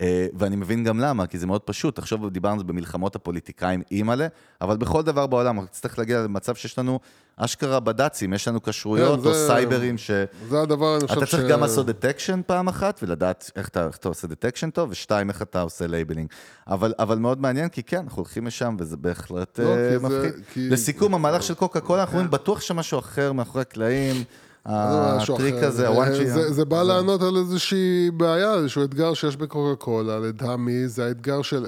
[0.00, 1.96] אה, ואני מבין גם למה, כי זה מאוד פשוט.
[1.96, 4.26] תחשוב, דיברנו במלחמות הפוליטיקאים, אימא'לה,
[4.60, 7.00] אבל בכל דבר בעולם, רק צריך להגיע למצב שיש לנו
[7.36, 10.10] אשכרה בד"צים, יש לנו כשרויות כן, או סייברים ש...
[10.48, 11.30] זה הדבר, אני חושב אתה ש...
[11.30, 15.28] צריך גם לעשות detection פעם אחת, ולדעת איך אתה, איך אתה עושה detection טוב, ושתיים,
[15.30, 16.28] איך אתה עושה labeling.
[16.66, 20.32] אבל, אבל מאוד מעניין, כי כן, אנחנו הולכים לשם, וזה בהחלט לא, אה, מפחיד.
[20.52, 24.24] כי- לסיכום, המהלך של קוקה קולה, אנחנו רואים בטוח שמשהו אחר מאחורי הקלעים.
[24.68, 25.54] משהו הטריק.
[25.54, 26.30] הזה, זה- ה one-time.
[26.30, 31.42] זה- זה בא לענות על איזושהי בעיה, איזשהו אתגר שיש בקוקה קולה, לדעמי, זה האתגר
[31.42, 31.66] של,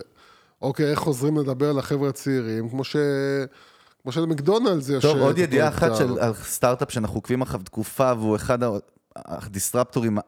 [0.63, 2.97] אוקיי, איך חוזרים לדבר לחבר'ה הצעירים, כמו ש...
[4.03, 5.03] כמו שלמקדונלדס יש...
[5.03, 5.97] טוב, עוד אותו ידיעה אחת.
[5.97, 8.59] של סטארט-אפ שאנחנו עוקבים אחריו תקופה, והוא אחד
[9.17, 10.19] הדיסטרפטורים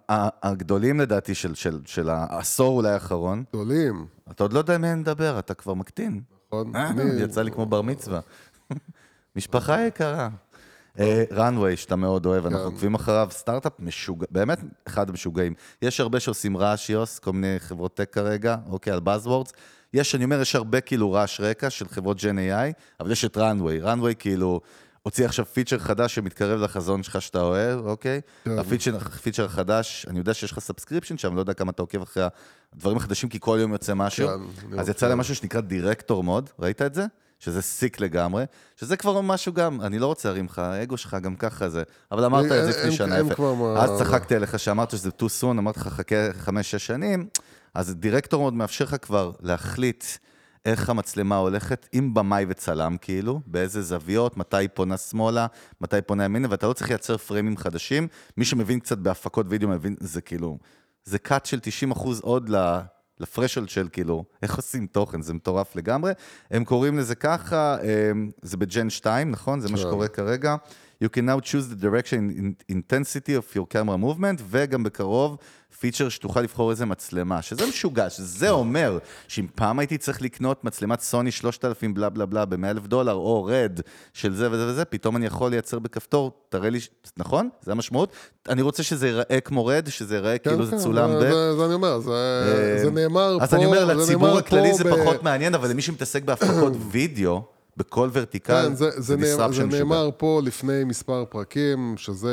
[0.42, 3.44] הגדולים לדעתי של- של של העשור אולי האחרון.
[3.48, 6.20] גדולים, אתה עוד לא יודע מי נדבר, אתה כבר מקטין.
[6.48, 6.76] נכון?
[6.76, 8.20] אה, אני- יצא לי כמו בר מצווה.
[9.36, 10.28] משפחה יקרה.
[11.30, 12.64] ראנוויי, שאתה מאוד אוהב, אנחנו כן.
[12.64, 15.54] עוקבים אחריו, סטארט-אפ משוגע, באמת אחד המשוגעים.
[15.82, 19.52] יש הרבה שעושים רעש, noise, כל מיני חברות tech כרגע, אוקיי, על Buzzwords.
[19.94, 23.36] יש, אני אומר, יש הרבה כאילו רעש רקע של חברות Gen AI, אבל יש את
[23.36, 23.80] Runway.
[23.80, 24.60] Runway כאילו
[25.02, 28.20] הוציא עכשיו פיצ'ר חדש שמתקרב לחזון שלך שאתה אוהב, אוקיי?
[28.44, 28.58] כן.
[28.58, 32.22] הפיצ'ר הפיצ'ר החדש, אני יודע שיש לך subscription שם, לא יודע כמה אתה עוקב אחרי
[32.72, 34.28] הדברים החדשים, כי כל יום יוצא משהו.
[34.28, 34.88] כן, אז.
[34.88, 37.06] יצא להם משהו שנקרא Director Mode, ראית את זה?
[37.38, 38.44] שזה sick לגמרי,
[38.76, 41.82] שזה כבר משהו גם, אני לא רוצה להרים לך, האגו שלך גם ככה זה,
[42.12, 43.76] אבל אמרת את זה לפני שנה יפה.
[43.78, 47.26] אז צחקתי עליך שאמרת שזה too soon, אמרתי לך חכה חמש-שש שנים,
[47.74, 50.04] אז דירקטור מוד מאפשר לך כבר להחליט
[50.64, 55.46] איך המצלמה הולכת, עם במאי וצלם כאילו, באיזה זוויות, מתי היא פונה שמאלה,
[55.80, 58.08] מתי היא פונה ימינה, ואתה לא צריך לייצר פריימים חדשים.
[58.36, 60.58] מי שמבין קצת בהפקות וידאו מבין, זה כאילו,
[61.04, 61.58] זה קאט של
[61.92, 62.78] 90% עוד ל...
[63.20, 66.12] לפרשל של כאילו, איך עושים תוכן, זה מטורף לגמרי.
[66.50, 67.76] הם קוראים לזה ככה,
[68.10, 69.60] הם, זה בג'ן 2, נכון?
[69.60, 70.56] זה מה שקורה כרגע.
[71.04, 75.36] You can now choose the direction in intensity of your camera movement, וגם בקרוב
[75.80, 78.98] פיצ'ר שתוכל לבחור איזה מצלמה, שזה משוגע, שזה אומר
[79.28, 83.44] שאם פעם הייתי צריך לקנות מצלמת סוני 3000 בלה בלה בלה ב-100 אלף דולר, או
[83.44, 83.80] רד
[84.12, 86.78] של זה וזה וזה, פתאום אני יכול לייצר בכפתור, תראה לי,
[87.16, 87.48] נכון?
[87.62, 88.12] זה המשמעות?
[88.48, 91.20] אני רוצה שזה ייראה כמו רד, שזה ייראה כן, כאילו זה כן, צולם זה- ב...
[91.32, 93.44] זה זה אני אומר, זה זה נאמר פה...
[93.44, 97.42] אז אני אומר, לציבור הכללי זה ב- פחות מעניין, אבל למי שמתעסק בהפקות וידאו,
[97.76, 99.78] בכל vertical, כן, זה, זה, נאמר, disruption זה.
[99.78, 102.32] נאמר פה לפני מספר פרקים, שזה,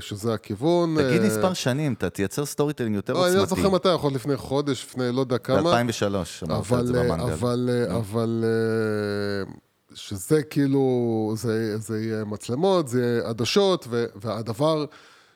[0.00, 0.96] שזה הכיוון.
[1.08, 3.62] תגיד אה, מספר שנים, אתה תייצר storytelling יותר לא, אני לא עוצמתי.
[3.62, 5.62] זוכר מתי, יכול לפני חודש, לפני לא יודע כמה.
[5.62, 7.32] ב-2003, אמרת את אבל, זה אה, במנגל.
[7.32, 9.52] אבל, אה, אבל אה,
[9.94, 14.84] שזה כאילו, זה, זה יהיה מצלמות, זה יהיה עדשות, ו, והדבר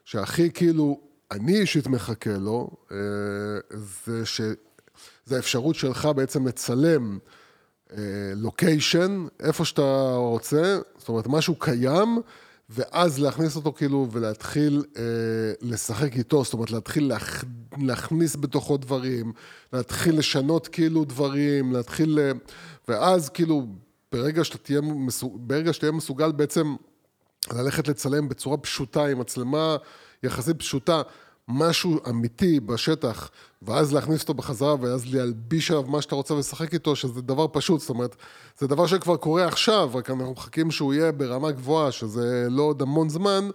[0.04, 1.00] שהכי כאילו,
[1.30, 2.96] אני אישית מחכה לו, אה,
[4.04, 4.40] זה ש...
[5.26, 7.18] זה האפשרות שלך בעצם לצלם
[8.36, 12.22] לוקיישן, איפה שאתה רוצה, זאת אומרת, משהו קיים,
[12.70, 15.02] ואז להכניס אותו כאילו, ולהתחיל אה,
[15.60, 17.44] לשחק איתו, זאת אומרת, להתחיל להכ...
[17.78, 19.32] להכניס בתוכו דברים,
[19.72, 22.18] להתחיל לשנות כאילו דברים, להתחיל...
[22.18, 22.32] אה,
[22.88, 23.66] ואז כאילו,
[24.12, 25.36] ברגע שאתה תהיה, מסוג...
[25.40, 26.74] ברגע שתהיה מסוגל בעצם
[27.52, 29.76] ללכת לצלם בצורה פשוטה, עם מצלמה
[30.22, 31.02] יחסית פשוטה,
[31.48, 33.30] משהו אמיתי בשטח,
[33.62, 37.80] ואז להכניס אותו בחזרה, ואז להלביש עליו מה שאתה רוצה ולשחק איתו, שזה דבר פשוט,
[37.80, 38.16] זאת אומרת,
[38.58, 42.82] זה דבר שכבר קורה עכשיו, רק אנחנו מחכים שהוא יהיה ברמה גבוהה, שזה לא עוד
[42.82, 43.48] המון זמן,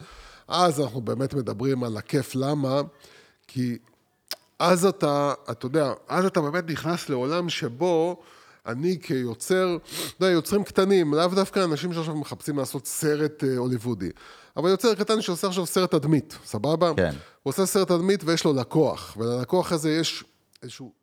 [0.48, 2.82] אז אנחנו באמת מדברים על הכיף, למה?
[3.48, 3.78] כי
[4.60, 8.22] אז אתה, אתה יודע, אז אתה באמת נכנס לעולם שבו
[8.66, 14.10] אני כיוצר, אתה יודע, יוצרים קטנים, לאו דווקא אנשים שעכשיו מחפשים לעשות סרט אה, הוליוודי,
[14.58, 16.92] אבל יוצר קטן שעושה עכשיו סרט תדמית, סבבה?
[16.96, 17.14] כן.
[17.48, 20.24] הוא עושה סרט תדמית ויש לו לקוח, וללקוח הזה יש
[20.64, 20.94] איזשהו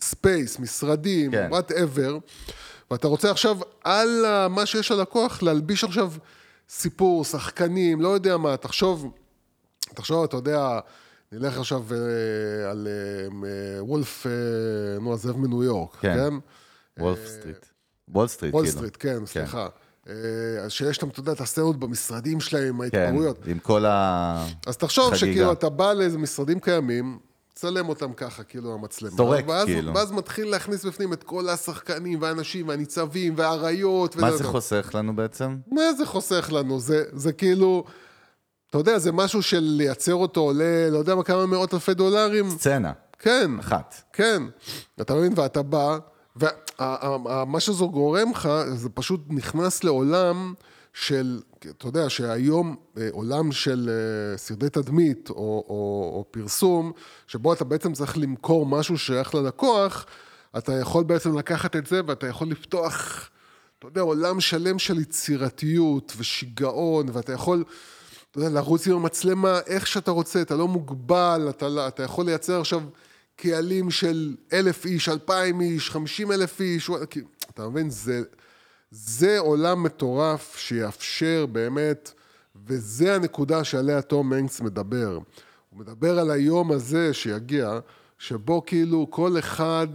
[0.00, 1.46] space, משרדים, כן.
[1.50, 2.18] whatever,
[2.90, 6.12] ואתה רוצה עכשיו על מה שיש ללקוח להלביש עכשיו
[6.68, 9.14] סיפור, שחקנים, לא יודע מה, תחשוב,
[9.94, 10.80] תחשוב, אתה יודע,
[11.32, 14.26] נלך עכשיו אה, על אה, אה, Wolf,
[15.00, 16.16] נו, הזאב מניו יורק, כן.
[16.16, 16.34] כן?
[17.02, 17.66] וולף סטריט.
[18.08, 18.78] וול סטריט, וול כאילו.
[18.78, 19.68] סטריט, כן, סליחה.
[20.08, 20.14] אה,
[20.64, 23.38] אז שיש להם, אתה יודע, את הסצנות במשרדים שלהם, כן, ההתפרעויות.
[23.46, 24.46] עם כל ה...
[24.66, 25.16] אז תחשוב חגיגה.
[25.32, 27.18] שכאילו אתה בא לאיזה משרדים קיימים,
[27.54, 29.16] צלם אותם ככה, כאילו, המצלמה.
[29.16, 29.94] סורק, ואז, כאילו.
[29.94, 34.16] ואז מתחיל להכניס בפנים את כל השחקנים והאנשים והניצבים והאריות.
[34.16, 35.56] מה וזה- זה חוסך לנו בעצם?
[35.72, 36.80] מה זה חוסך לנו?
[36.80, 37.84] זה, זה כאילו,
[38.70, 42.50] אתה יודע, זה משהו של לייצר אותו עולה, לא יודע מה, כמה מאות אלפי דולרים.
[42.50, 43.94] סצנה, כן, אחת.
[44.12, 44.42] כן.
[45.00, 45.32] אתה מבין?
[45.36, 45.98] ואתה בא,
[46.36, 50.54] ומה שזה גורם לך, זה פשוט נכנס לעולם
[50.92, 56.92] של, אתה יודע, שהיום אה, עולם של אה, סרטי תדמית או, או, או פרסום,
[57.26, 60.06] שבו אתה בעצם צריך למכור משהו שייך ללקוח,
[60.58, 63.28] אתה יכול בעצם לקחת את זה ואתה יכול לפתוח,
[63.78, 67.64] אתה יודע, עולם שלם של יצירתיות ושיגעון, ואתה יכול...
[68.30, 72.60] אתה יודע, לרוץ עם המצלמה איך שאתה רוצה, אתה לא מוגבל, אתה, אתה יכול לייצר
[72.60, 72.80] עכשיו
[73.36, 76.90] קהלים של אלף איש, אלפיים איש, חמישים אלף איש,
[77.50, 77.90] אתה מבין?
[77.90, 78.22] זה,
[78.90, 82.12] זה עולם מטורף שיאפשר באמת,
[82.66, 85.18] וזה הנקודה שעליה תום הנקס מדבר.
[85.70, 87.78] הוא מדבר על היום הזה שיגיע,
[88.18, 89.88] שבו כאילו כל אחד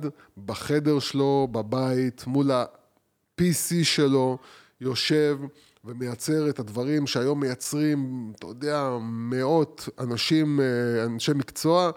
[0.46, 4.38] בחדר שלו, בבית, מול ה-PC שלו,
[4.82, 5.38] יושב
[5.86, 11.92] ומייצר את הדברים שהיום מייצרים, אתה יודע, מאות אנשים, אה, אנשי מקצוע,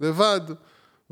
[0.00, 0.40] לבד.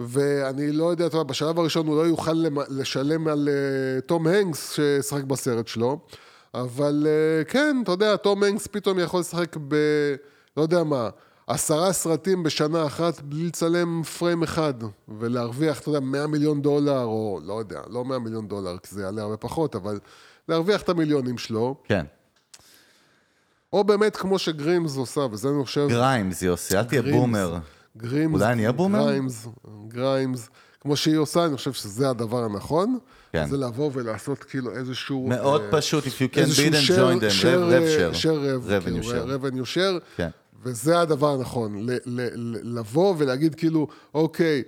[0.00, 4.72] ואני לא יודע, אתה יודע, בשלב הראשון הוא לא יוכל לשלם על uh, תום הנקס
[4.72, 5.98] ששחק בסרט שלו,
[6.54, 9.76] אבל uh, כן, אתה יודע, תום הנקס פתאום יכול לשחק ב...
[10.56, 11.08] לא יודע מה,
[11.46, 14.74] עשרה סרטים בשנה אחת בלי לצלם פריים אחד,
[15.18, 19.02] ולהרוויח, אתה יודע, 100 מיליון דולר, או לא יודע, לא 100 מיליון דולר, כי זה
[19.02, 19.98] יעלה הרבה פחות, אבל
[20.48, 21.74] להרוויח את המיליונים שלו.
[21.84, 22.06] כן.
[23.72, 25.86] או באמת כמו שגרימס עושה, וזה אני חושב...
[25.88, 27.02] גריימס, יוסי, אל תהיה.
[27.02, 27.58] boomer.
[28.02, 28.98] גרימס, אולי אני אהיה boomer?
[28.98, 29.46] גריימס,
[29.88, 30.48] גריימס,
[30.80, 32.98] כמו שהיא עושה, אני חושב שזה הדבר הנכון.
[33.32, 33.46] כן.
[33.50, 35.26] זה לבוא ולעשות כאילו איזשהו...
[35.28, 38.22] מאוד אה, פשוט, if you can beat and join them, אה, share.
[38.22, 39.40] rev, revenue כאילו, share.
[39.40, 40.28] revenue share, כן.
[40.62, 44.62] וזה הדבר הנכון, ל- ל- ל- לבוא ולהגיד כאילו, אוקיי,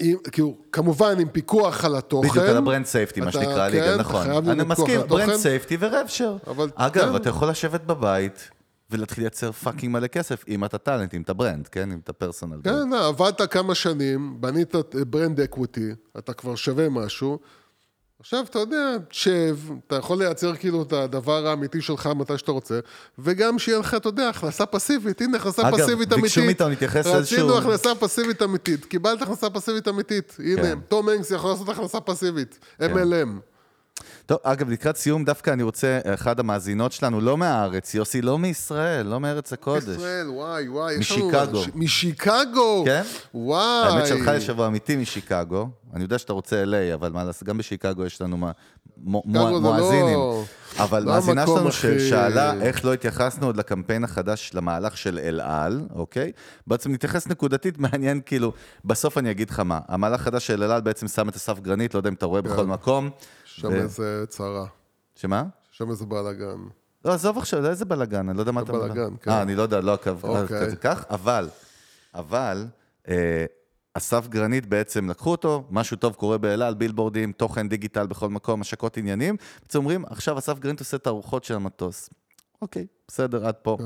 [0.00, 2.28] עם, כאילו, כמובן עם פיקוח על התוכן.
[2.28, 4.22] בדיוק, על ה brand safety, מה אתה- שנקרא לי, כן, גם נכון.
[4.22, 5.00] חייב להיות אני מסכים.
[5.08, 6.36] ברנד סייפטי ורב שר.
[6.46, 7.16] אבל- אגב, כן.
[7.16, 8.50] אתה יכול לשבת בבית
[8.90, 11.92] ולהתחיל לייצר fucking מלא כסף, אם אתה talent, אם אתה brand, כן?
[11.92, 12.56] אם אתה personal.
[12.64, 14.74] כן, עבדת כמה שנים, בנית
[15.10, 17.38] brand equity, אתה כבר שווה משהו.
[18.20, 19.56] עכשיו, אתה יודע, תשב,
[19.86, 22.80] אתה יכול לייצר כאילו את הדבר האמיתי שלך מתי שאתה רוצה,
[23.18, 25.20] וגם שיהיה לך, אתה יודע, הכנסה פסיבית.
[25.20, 26.22] הנה, הכנסה אגב, פסיבית אמיתית.
[26.22, 30.36] ביקשו מאיתנו להתייחס לאיזשהו- רצינו הכנסה פסיבית אמיתית, קיבלת הכנסה פסיבית אמיתית.
[30.38, 30.78] הנה, כן.
[30.88, 32.58] תום הנקס יכול לעשות הכנסה פסיבית.
[32.80, 33.55] MLM.
[34.26, 39.06] טוב, אגב, לקראת סיום, דווקא אני רוצה, אחד המאזינות שלנו, לא מהארץ, יוסי, לא מישראל,
[39.06, 39.96] לא מארץ הקודש.
[39.96, 40.98] ישראל, וואי, וואי.
[40.98, 41.62] משיקגו.
[41.62, 42.82] ש- משיקגו.
[42.86, 43.02] כן?
[43.34, 43.88] וואי.
[43.88, 45.68] האמת שלך יש שבוע אמיתי משיקגו.
[45.94, 48.50] אני יודע שאתה רוצה LA, אבל מה לעשות, גם בשיקגו יש לנו מה-
[49.04, 50.14] מו- מו- זה מואזינים.
[50.18, 50.42] לא-
[50.78, 55.40] אבל לא מאזינה שלנו הכי- ששאלה איך לא התייחסנו עוד לקמפיין החדש, למהלך של אל
[55.40, 56.32] על, אוקיי?
[56.66, 58.52] בעצם נתייחס נקודתית, מעניין, כאילו,
[58.84, 59.78] בסוף אני אגיד לך מה.
[59.88, 62.42] המהלך החדש של אל על בעצם שם את אסף גרנית, לא יודע אם אתה רואה
[62.42, 63.10] בכל מקום.
[63.60, 64.66] שם איזה צרה.
[65.14, 65.44] שמה?
[65.70, 66.58] שם איזה בלאגן.
[67.04, 68.84] לא, עזוב עכשיו, איזה בלאגן, אני לא יודע מה אתה מדבר.
[68.86, 69.30] בלאגן, כן.
[69.30, 70.60] אה, אני לא יודע, לא עקב אוקיי.
[70.60, 71.48] כזה כך, אבל,
[72.14, 72.66] אבל,
[73.08, 73.44] אה,
[73.94, 78.96] אסף גרנית בעצם לקחו אותו, משהו טוב קורה באלעל, בילבורדים, תוכן דיגיטל בכל מקום, השקות
[78.96, 82.10] עניינים, בעצם אומרים, עכשיו אסף גרנית עושה את הארוחות של המטוס.
[82.62, 83.78] אוקיי, בסדר, עד פה.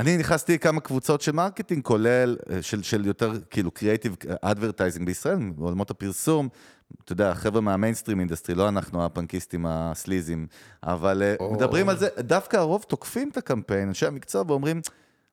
[0.00, 5.38] אני נכנסתי לכמה קבוצות של marketing, כולל אה, של, של יותר כאילו creative advertising בישראל,
[5.56, 6.48] בעולמות הפרסום.
[7.04, 10.46] אתה יודע, חבר'ה מה mainstream industry, לא אנחנו הפנקיסטים הסליזים,
[10.82, 11.52] אבל או.
[11.52, 14.80] מדברים על זה, דווקא הרוב תוקפים את הקמפיין, אנשי המקצוע, ואומרים,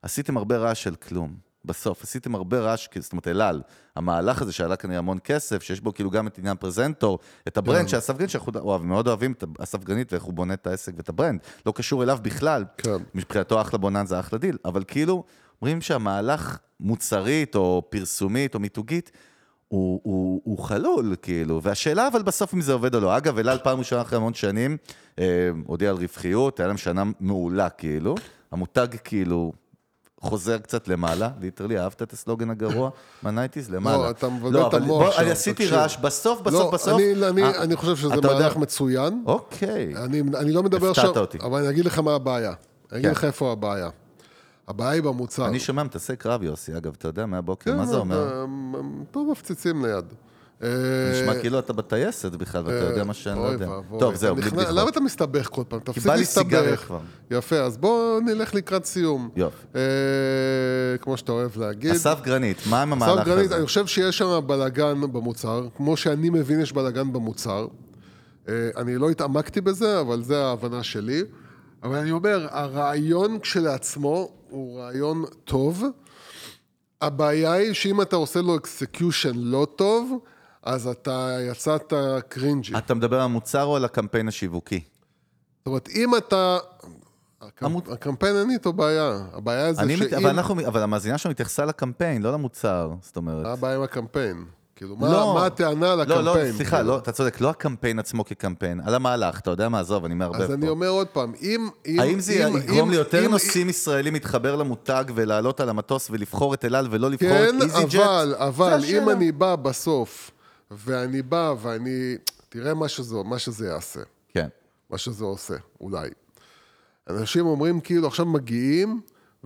[0.02, 1.47] עשיתם הרבה רעש של כלום.
[1.68, 3.62] בסוף, עשיתם הרבה רעש, זאת אומרת, אלעל,
[3.96, 7.62] המהלך הזה שעלה כנראה המון כסף, שיש בו כאילו גם את עניין הפרזנטור, את ה
[7.62, 7.88] brand כן.
[7.88, 10.94] של אסף גרנית, שאנחנו אוהב, מאוד אוהבים את אסף גרנית ואיך הוא בונה את העסק
[10.98, 12.66] ואת ה brand, לא קשור אליו בכלל.
[12.78, 12.98] כן.
[13.16, 15.24] מבחינתו אחלה בוננזה, אחלה דיל, אבל כאילו,
[15.62, 19.12] אומרים שהמהלך מוצרית או פרסומית או מיתוגית,
[19.68, 23.18] הוא, הוא, הוא חלול, כאילו, והשאלה אבל בסוף אם זה עובד או לא.
[23.18, 24.78] אגב, אלעל פעם ראשונה אחרי המון שנים,
[25.20, 28.16] אה, הודיע על רווחיות, היה להם שנה מעולה, כאילו.
[28.52, 29.54] המותג, כאילו,
[30.22, 32.90] חוזר קצת למעלה, literally, אהבת את הסלוגן הגרוע
[33.24, 33.70] מה nineties?
[33.70, 33.98] למעלה.
[33.98, 35.68] לא, אתה מבלבל לא, את המוח שם, אני עשיתי.
[35.68, 37.00] רעש, בסוף, בסוף, לא, בסוף.
[37.30, 39.24] אני, אני, חושב שזה מהלך מצוין.
[39.26, 39.94] אוקיי.
[39.98, 41.38] אני, לא מדבר הפתעת עכשיו, אותי.
[41.38, 42.54] אבל אני אגיד לך מה הבעיה.
[42.92, 43.12] אני אגיד כן.
[43.12, 43.90] לך איפה הבעיה.
[44.68, 45.48] הבעיה היא במוצר.
[45.48, 48.46] אני שומע מטסי קרב, יוסי, אגב, אתה יודע, מהבוקר, כן, מה זה אומר?
[49.12, 50.14] פה מפציצים ליד.
[50.62, 53.68] נשמע אה, כאילו אתה בטייסת בכלל, ואתה יודע מה שאני לא יודע.
[54.00, 54.68] טוב, זהו, בלי בדיחות.
[54.74, 55.80] למה אתה מסתבך כל פעם?
[55.80, 56.94] תפסיק להסתבך.
[57.32, 59.30] יפה, אז בואו נלך לקראת סיום.
[59.36, 59.66] יופי.
[59.76, 61.92] אה, כמו שאתה אוהב להגיד.
[61.92, 63.56] אסף גרנית, מה עם אסף המהלך גרנית, הזה?
[63.56, 67.68] אני חושב שיש שם בלאגן במוצר, כמו שאני מבין יש בלאגן במוצר.
[68.50, 71.22] אה, אני לא התעמקתי בזה, אבל זה ההבנה שלי.
[71.84, 75.84] אבל אני אומר, הרעיון כשלעצמו הוא רעיון טוב.
[77.02, 80.20] הבעיה היא שאם אתה עושה לו execution לא טוב,
[80.68, 81.94] אז אתה יצאת
[82.30, 82.78] cringy.
[82.78, 84.80] אתה מדבר על המוצר או על הקמפיין השיווקי?
[85.60, 86.58] זאת אומרת, אם אתה...
[87.92, 89.20] הקמפיין אין איתו בעיה.
[89.34, 90.18] הבעיה זה מת- שאם...
[90.18, 93.46] אבל אנחנו, אבל המאזינה שלנו התייחסה לקמפיין, לא למוצר, זאת מה אומרת.
[93.58, 94.46] הבעיה עם הקמפיין?
[94.76, 95.34] כאילו, מה, לא.
[95.34, 96.26] מה הטענה על הקמפיין?
[96.26, 96.92] לא, לא, סליחה, כאילו?
[96.92, 100.42] לא, אתה צודק, לא הקמפיין עצמו כקמפיין, על המהלך, אתה יודע מה, עזוב, אני מערבב
[100.42, 100.68] אז אני פה.
[100.72, 101.70] אומר עוד פעם, אם...
[101.88, 106.08] אם האם זה אם- יגרום אם- ליותר אם- נוסעים ישראלים להתחבר למותג ולעלות על המטוס
[106.12, 107.96] ולבחור את אל על ולא לבחור כן, את איזי ג'ט?
[108.06, 109.10] אבל, אבל, אם.
[109.10, 110.32] אני בא בסוף,
[110.72, 112.16] ואני בא ואני...
[112.50, 114.00] תראה מה שזה, מה שזה יעשה,
[114.34, 114.48] כן.
[114.90, 116.10] מה שזה עושה, אולי.
[117.10, 119.02] אנשים אומרים כאילו, עכשיו מגיעים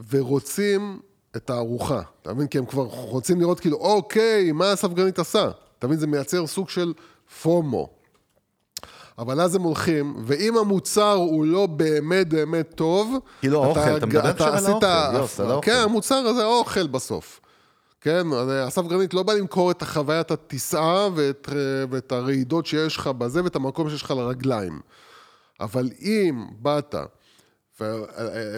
[0.09, 0.99] ורוצים
[1.35, 2.47] את הארוחה, אתה מבין?
[2.47, 5.49] כי הם כבר רוצים לראות כאילו, אוקיי, מה הספגנית עשה?
[5.79, 5.99] אתה מבין?
[5.99, 6.93] זה מייצר סוג של
[7.41, 7.89] פומו.
[9.17, 13.17] אבל אז הם הולכים, ואם המוצר הוא לא באמת באמת טוב...
[13.39, 15.65] כאילו, האוכל, אתה מדבר עכשיו על האוכל, יוס, על האוכל.
[15.65, 17.41] כן, המוצר הזה האוכל בסוף.
[18.01, 18.27] כן,
[18.67, 21.49] אסף גרנית לא בא למכור את החוויית הטיסה ואת,
[21.89, 24.79] ואת הרעידות שיש לך בזה ואת המקום שיש לך לרגליים.
[25.59, 26.95] אבל אם באת
[27.81, 28.03] ו-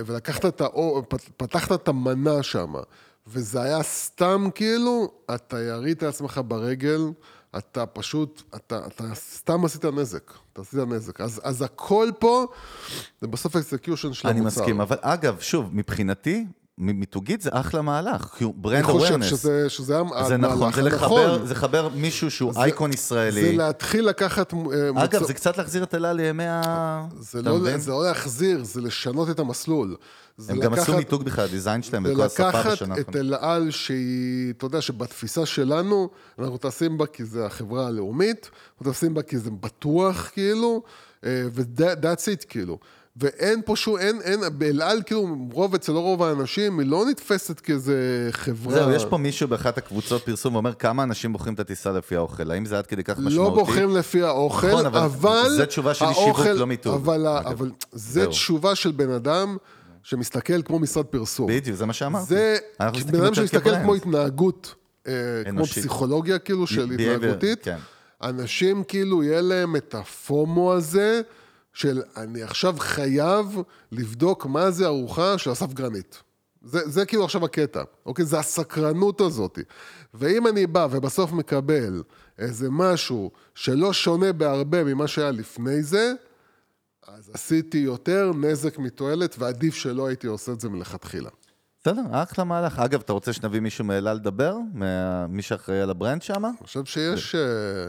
[0.06, 2.74] ולקחת את האור, פת- פתחת את המנה שם,
[3.28, 7.02] וזה היה סתם כאילו, אתה ירית לעצמך ברגל,
[7.58, 11.22] אתה פשוט, אתה, אתה סתם עשית נזק, אתה עשית נזק.
[11.22, 12.46] אז, אז הכל פה,
[13.22, 14.62] זה בסוף execution של אני המוצר.
[14.62, 16.46] מסכים, אבל אגב, שוב, מבחינתי,
[16.78, 19.26] מיתוגית זה אחלה מהלך, כי הוא אני brand חושב awareness.
[19.26, 19.86] שזה, שזה
[20.28, 21.47] זה המהלך נכון, זה לחבר, הנכון.
[21.47, 23.57] זה לחבר מישהו שהוא אייקון זה ישראלי.
[23.57, 24.53] להתחיל לקחת...
[24.53, 24.59] אה,
[24.89, 26.61] אגב, מוצר- זה קצת להחזיר את אלה לימי ה...
[27.19, 27.80] זה לא, מבין?
[27.80, 29.95] זה לא להחזיר, זה לשנות את המסלול.
[30.38, 33.15] זה הם גם עשו לקחת- מיתוג בכלל, הדיזיין שלהם זה וכל השפה לקחת בשנה את
[33.15, 36.09] אל על שהיא, אתה יודע, שבתפיסה שלנו,
[36.39, 38.49] אנחנו טסים בה כי זה החברה הלאומית,
[38.80, 40.84] אנחנו טסים בה כי זה בטוח, כאילו,
[41.26, 42.78] ו-that's it, כאילו.
[43.18, 47.59] ואין פה שום, אין, אין, באל על, כאילו, רוב, אצל רוב האנשים, היא לא נתפסת
[47.59, 48.74] כאיזה חברה.
[48.74, 52.51] זהו, יש פה מישהו באחת הקבוצות פרסום ואומר כמה אנשים בוחרים את הטיסה לפי האוכל,
[52.51, 53.36] האם זה עד כדי כך משמעותי?
[53.36, 55.49] לא בוחרים לפי האוכל, נכון, אבל אבל...
[55.57, 57.28] זה תשובה של שיווק, האוכל- לא מיתוג, אבל.
[57.28, 58.30] אבל זה זהו.
[58.32, 59.57] תשובה של בן אדם
[60.03, 61.47] שמסתכל כמו משרד פרסום.
[61.47, 62.26] בדיוק, זה מה שאמרתי.
[62.26, 62.57] זה
[63.11, 63.76] בן אדם שמסתכל.
[63.84, 64.76] כמו התנהגות,
[65.07, 65.14] אה,
[65.45, 65.66] כמו.
[65.66, 67.64] פסיכולוגיה כאילו של התנהגותית.
[67.64, 67.78] כן.
[68.24, 71.22] אנשים כאילו יהיה להם את הפומו הזה
[71.74, 73.57] של אני עכשיו חייב
[73.91, 76.21] לבדוק מה זה ארוחה של אסף גרנית.
[76.61, 78.26] זה, זה כאילו עכשיו הקטע, אוקיי?
[78.26, 79.59] זה הסקרנות הזאת.
[80.13, 82.03] ואם אני בא ובסוף מקבל
[82.39, 86.13] איזה משהו שלא שונה בהרבה ממה שהיה לפני זה,
[87.07, 91.30] אז עשיתי יותר נזק מתועלת, ועדיף שלא הייתי עושה את זה מלכתחילה.
[91.82, 92.80] בסדר, אחלה מהלך.
[92.80, 94.55] אגב, אתה רוצה שנביא מישהו מאלה לדבר?
[95.30, 96.45] מי שאחראי על הברנד שם?
[96.45, 97.36] אני חושב שיש...
[97.36, 97.41] אה,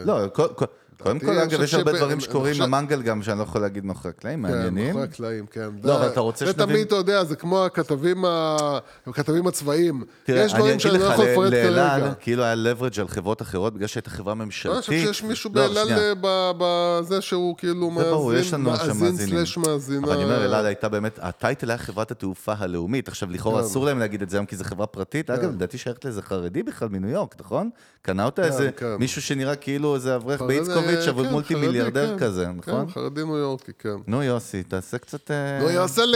[0.05, 0.65] לא, כל-
[1.03, 4.47] קודם כל, אגב, יש הרבה דברים שקורים במנגל גם, שאני לא יכול להגיד מאחורי הקלעים,
[4.47, 4.87] כן, מעניינים.
[4.87, 5.61] מאחורי הקלעים, כן.
[5.83, 9.47] לא, זה- אבל אתה רוצה זה שנבין- תמיד, אתה יודע, זה כמו הכתבים ה- הכתבים
[9.47, 10.03] הצבאיים.
[10.25, 12.15] תראה, יש אני דברים אגיד שאני לא לך, יכול ל- לפרט לאל על, כרגע.
[12.15, 14.89] כאילו היה leverage על חברות אחרות, בגלל שהייתה חברה ממשלתית.
[14.89, 15.93] אני חושב שיש מישהו לא, באלעל.
[15.93, 16.13] אה,
[16.59, 17.91] בזה שהוא כאילו
[18.31, 19.29] זה יש מאזין, מאזין.
[19.29, 20.07] סלאש מאזינה.
[20.07, 23.09] אבל אני אומר, אלעד הייתה באמת, הטייטל היה חברת התעופה הלאומית.
[23.09, 23.67] עכשיו, לכאורה כן.
[23.67, 25.31] אסור להם להגיד את זה היום כי זו חברה פרטית.
[25.31, 27.71] אגב, לדעתי שייכת לאיזה חרדי בכלל מניו יורק, נכון?
[28.03, 28.87] קנה אותה איזה כן.
[28.99, 32.25] מישהו שנראה כאילו איזה אברך חרדי, באיצקוביץ', אבל כן, מולטי מיליארדר כן.
[32.25, 32.87] כזה, נכון?
[32.87, 33.97] כן, חרדי ניו יורקי, כן.
[34.07, 35.31] נו יוסי, תעשה קצת...
[35.31, 36.15] אה, יעשה ל...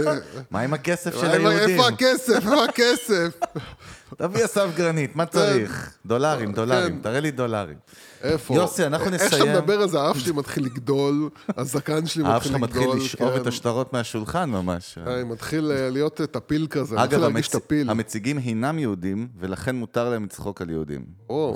[0.50, 1.58] מה עם הכסף של היהודים?
[1.58, 2.34] איפה הכסף?
[2.34, 3.40] איפה הכסף?
[4.18, 5.94] תביא אסף גרנית, מה צריך?
[6.06, 7.02] דולרים, דולרים, כן.
[7.02, 7.76] תראה לי דולרים.
[8.22, 8.54] איפה?
[8.54, 9.52] יוסי, אנחנו איך שאתה נסיים.
[9.52, 12.84] מדבר על זה, האף שלי מתחיל לגדול, הזקן שלי האף מתחיל שלך לגדול.
[12.84, 13.40] מתחיל לשאוב כן.
[13.40, 14.98] את השטרות מהשולחן ממש.
[15.26, 17.48] מתחיל אה, להיות טפיל כזה, אגב, מתחיל להרגיש.
[17.48, 17.90] טפיל.
[17.90, 21.04] המציגים הינם יהודים, ולכן מותר להם לצחוק על יהודים.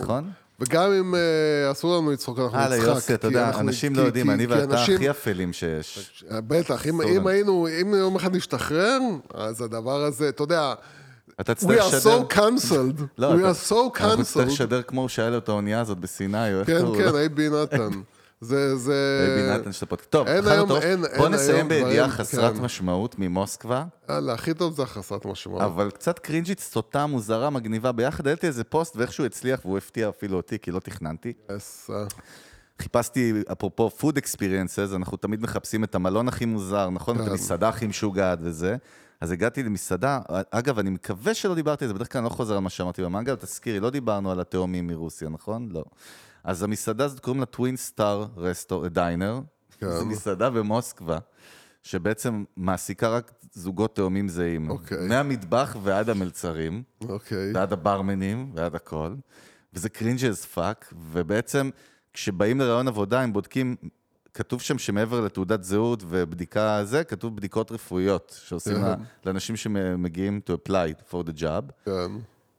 [0.02, 0.30] נכון?
[0.62, 2.72] וגם אם אה, אסור לנו לצחוק, אנחנו נצחק.
[2.72, 6.24] הלאה, יוסי, אתה יודע, אנשים לא יודעים, אני ואתה הכי אפלים שיש.
[6.30, 7.26] בטח, אם.
[7.26, 8.98] היינו, אם יום אחד נשתחרר,
[9.34, 10.74] אז הדבר הזה, אתה יודע,
[11.40, 12.20] אתה we תצטרך are לשדר...
[12.28, 14.52] so cancelled, לא, we are so אנחנו נצטרך cancelled.
[14.52, 17.18] לשדר כמו שהיה לו את האונייה הזאת בסיני, או איך כן, קראו כן, לו?
[17.18, 17.90] אייבי נתן.
[18.44, 19.24] זה, זה...
[19.36, 20.10] בייבי נתן של הפודקאסט.
[20.10, 20.78] טוב, אין היום- טוב.
[20.78, 22.60] אין- בוא אין נסיים בידיעה חסרת כן.
[22.60, 25.62] משמעות ממוסקבה, יאללה, הכי טוב זה החסרת משמעות.
[25.62, 28.26] אבל קצת קרינג'ית, סוטה, מוזרה, מגניבה ביחד.
[28.26, 31.32] העליתי איזה פוסט ואיכשהו הצליח, והוא הפתיע אפילו אותי, כי לא תכננתי.
[31.50, 31.56] אה,
[32.82, 37.16] חיפשתי, אפרופו food experiences, אנחנו תמיד מחפשים את המלון הכי מוזר, נכון?
[37.16, 37.30] את כן.
[37.30, 38.76] המסעדה הכי משוגעת וזה.
[39.20, 40.20] אז הגעתי למסעדה,
[40.50, 43.02] אגב, אני מקווה שלא דיברתי על זה, בדרך כלל אני לא חוזר על מה שאמרתי
[43.02, 45.68] במנגל, תזכירי, לא דיברנו על התאומים מרוסיה, נכון?
[45.72, 45.84] לא.
[46.44, 49.40] אז המסעדה הזאת קוראים לה טווין סטאר רסטור, דיינר.
[49.78, 49.90] כן.
[49.90, 51.18] זו מסעדה במוסקבה,
[51.82, 54.70] שבעצם מעסיקה רק זוגות תאומים זהים.
[54.70, 55.08] אוקיי.
[55.08, 56.82] מהמטבח ועד המלצרים.
[57.08, 57.52] אוקיי.
[57.54, 59.14] ועד הברמנים, ועד הכל,
[59.74, 61.70] וזה cringe as fuck, ובעצם
[62.12, 63.76] כשבאים לראיון עבודה הם בודקים,
[64.34, 69.02] כתוב שם שמעבר לתעודת זהות ובדיקה זה, כתוב בדיקות רפואיות שעושים כן.
[69.26, 71.72] לאנשים שמגיעים to apply for the job.
[71.84, 72.12] כן.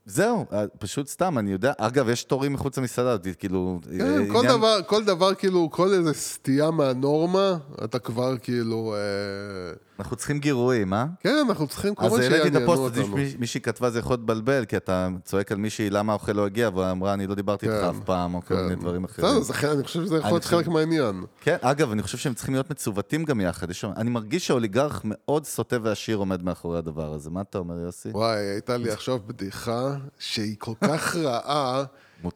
[0.06, 3.80] זהו, אה, פשוט סתם, אני יודע, אגב, יש תורים מחוץ למסעדה, כאילו...
[3.98, 8.96] כן, אה, כל עניין- דבר, כל דבר, כאילו, כל איזה סטייה מהנורמה, אתה כבר כאילו...
[8.96, 11.06] אה, אנחנו צריכים גירויים, אה?
[11.20, 13.18] כן, אנחנו צריכים כל אז מה העליתי את שיעניינו הפוסט, אותנו.
[13.18, 16.70] מיש- מישהי כתבה זה יכול לבלבל, כי אתה צועק על מישהי למה האוכל לא הגיע,
[16.76, 18.64] והיא אמרה, אני לא דיברתי איתך כן, אף פעם, או כל כן.
[18.64, 19.40] מיני דברים אחרים.
[19.42, 21.24] בסדר, אני חושב שזה יכול להיות חלק מהעניין.
[21.42, 23.70] כן, אגב, אני חושב שהם צריכים להיות מצוותים גם יחד.
[23.70, 27.30] יש אני מרגיש שהאוליגרך מאוד סוטה ועשיר עומד מאחורי הדבר הזה.
[27.30, 28.10] מה אתה אומר, יוסי?
[28.10, 31.84] וואי, הייתה לי עכשיו בדיחה שהיא כל כך רעה,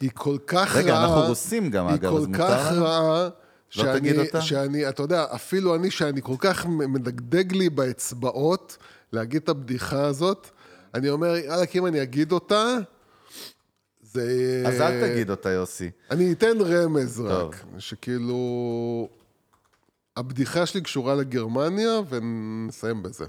[0.01, 0.83] היא כל כך רעה.
[0.83, 2.85] רגע, אנחנו רוסים גם, אגב, היא אז כל מותר כך לנו?
[2.85, 3.29] רעה,
[3.69, 4.41] שאני, תגיד אותה?
[4.41, 8.77] שאני, אתה יודע, אפילו אני, שאני כל כך מדגדג לי באצבעות
[9.13, 10.49] להגיד את הבדיחה הזאת,
[10.93, 12.77] אני אומר, יאללה, אם אני אגיד אותה,
[14.01, 14.63] זה...
[14.67, 15.89] אז אל תגיד אותה, יוסי.
[16.11, 17.53] אני אתן רמז טוב.
[17.53, 19.09] רק, שכאילו...
[20.17, 23.25] הבדיחה שלי קשורה לגרמניה, ונסיים בזה.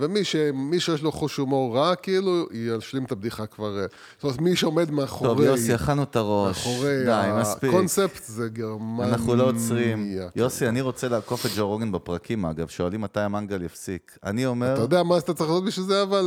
[0.00, 0.36] ומי ש...
[0.78, 3.78] שיש לו חוש הומור רע, כאילו, ישלים את הבדיחה כבר...
[3.78, 3.86] אה,
[4.16, 5.30] זאת אומרת, מי שעומד מאחורי...
[5.30, 6.66] טוב, יוסי, אכלנו את הראש.
[6.66, 7.70] מאחורי די, מספיק.
[7.70, 9.08] הקונספט זה גרמניה.
[9.08, 10.16] אנחנו לא עוצרים.
[10.18, 10.40] כן.
[10.40, 12.68] יוסי, אני רוצה לעקוף את ג'ו רוגן בפרקים, אגב.
[12.68, 14.18] שואלים מתי המנגל יפסיק.
[14.24, 14.74] אני אומר...
[14.74, 16.24] אתה יודע מה אתה צריך לעשות בשביל זה, אבל...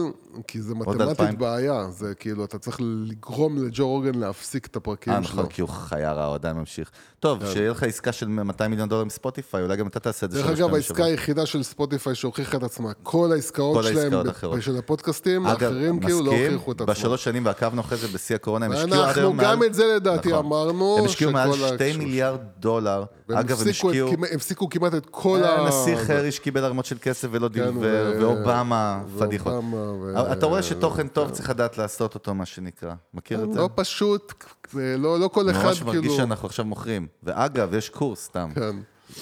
[0.48, 0.76] כי זה.
[0.76, 1.88] מתמטית בעיה.
[1.90, 5.34] זה כאילו, אתה צריך לגרום לג'ו רוגן להפסיק את הפרקים אה, שלו.
[5.34, 6.92] נכון, כי הוא חיה רע, הוא עדיין ממשיך.
[7.20, 10.32] טוב, שיהיה לך עסקה של 200 מיליון דולר עם ספוטיפיי, אולי גם אתה תעשה את
[10.32, 11.06] זה דרך אגב, העסקה.
[11.06, 13.32] היחידה של ספוטיפיי שהוכיחה את עצמה, כל
[13.72, 14.61] העסקאות שלהם.
[14.61, 16.93] של הפודקאסטים, האחרים כאילו לא הוכיחו את עצמם.
[16.93, 19.45] בשלוש שנים ועקבנו אחרי זה בשיא הקורונה, הם השקיעו עד אנחנו היום מעל...
[19.45, 20.45] גם את זה לדעתי נכון.
[20.45, 23.03] אמרנו, הם השקיעו מעל שכל ה- 2 מיליארד דולר.
[23.34, 24.11] אגב, הם השקיעו...
[24.11, 25.59] כמעט- הפסיקו כמעט את כל ה...
[25.59, 27.80] הנסיך הריש קיבל ערמות של כסף ולא כן, דילבר,
[28.16, 29.53] ו- ואובמה, פדיחות.
[30.32, 32.93] אתה רואה שתוכן טוב צריך לדעת לעשות אותו, מה שנקרא.
[33.14, 33.59] מכיר את זה?
[33.59, 34.34] לא פשוט,
[34.74, 36.16] לא לא כל אחד ממש מרגיש כאילו...
[36.18, 37.07] שאנחנו עכשיו מוכרים.
[37.24, 38.49] ואגב, יש קורס סתם.
[38.55, 38.76] כן.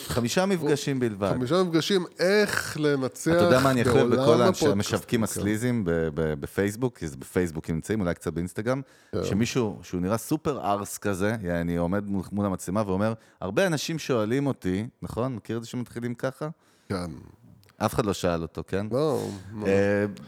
[0.08, 1.32] חמישה מפגשים בלבד.
[1.34, 4.64] חמישה מפגשים, איך לנצח אתה יודע מה אני בעולם בכל הפודקאסט.
[4.64, 5.24] המשווקים.
[5.24, 5.84] הסליזים
[6.16, 8.82] בפייסבוק, כי זה בפייסבוק נמצאים, אולי קצת באינסטגרם,
[9.12, 9.24] כן.
[9.24, 14.88] שמישהו שהוא נראה סופר ארס כזה, אני עומד מול המצלמה ואומר, הרבה אנשים שואלים אותי,
[15.02, 15.36] נכון?
[15.36, 16.50] מכיר את זה שמתחילים ככה?
[16.90, 17.12] כן.
[17.86, 18.86] אף אחד לא שאל אותו, כן?
[18.92, 19.20] לא,
[19.62, 19.68] לא.
[19.68, 19.72] אה,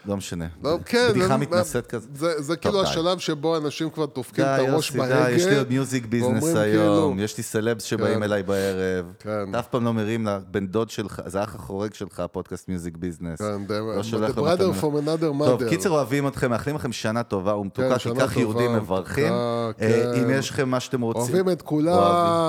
[0.06, 0.45] לא משנה.
[0.64, 2.08] לא, כן, בדיחה זה- מתנשאת כזה.
[2.38, 2.82] זה, כאילו.
[2.82, 5.26] השלב שבו אנשים כבר דופקים את הראש בהגה.
[5.26, 8.24] די, יש לי עוד Music Business ואומרים היום, כאילו- יש לי סלבס שבאים כן.
[8.24, 9.06] אליי בערב.
[9.20, 9.30] כן.
[9.49, 13.39] אתה אף פעם לא מרים לבן דוד שלך, זה האח החורג שלך, הפודקאסט Music Business.
[13.41, 15.45] כן, לא the לו brother from another mother.
[15.45, 19.34] טוב, קיצר אוהבים אתכם, מאחלים לכם שנה טובה ומתוקה, כן, כי שנה כך יהודים מברכים.
[19.34, 20.12] אה, כן.
[20.24, 21.22] אם יש לכם מה שאתם רוצים.
[21.36, 21.93] אוהבים את כולם.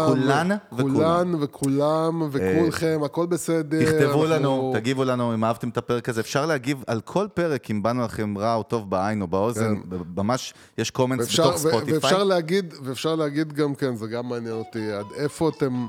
[0.06, 0.94] כולן וכולם.
[0.94, 3.84] כולן וכולם וכולכם, הכל בסדר.
[3.84, 6.20] תכתבו לנו, תגיבו לנו אם אהבתם את הפרק הזה.
[6.20, 9.74] אפשר להגיב על כל פרק אם באנו לכם רע או טוב בעין או באוזן.
[10.16, 11.94] ממש יש קומנטס ואפשר, בתוך ספוטיפיי.
[11.94, 15.86] ואפשר להגיד, ואפשר להגיד גם כן, זה גם מעניין אותי, עד איפה אתם,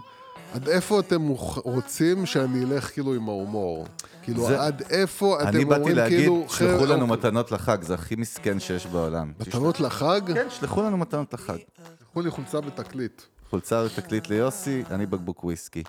[0.54, 1.28] עד איפה אתם
[1.64, 3.86] רוצים שאני אלך כאילו עם ההומור?
[4.24, 6.46] כאילו, זה- עד איפה אתם אני אומרים באתי להגיד, כאילו...
[6.50, 9.32] שלחו לנו מתנות לחג, זה הכי מסכן שיש בעולם.
[9.40, 10.22] מתנות לחג?
[10.34, 11.58] כן, שלחו לנו מתנות לחג.
[12.00, 13.22] שלחו לי חולצה ותקליט.
[13.50, 15.84] חולצה ותקליט ליוסי, אני בקבוק וויסקי.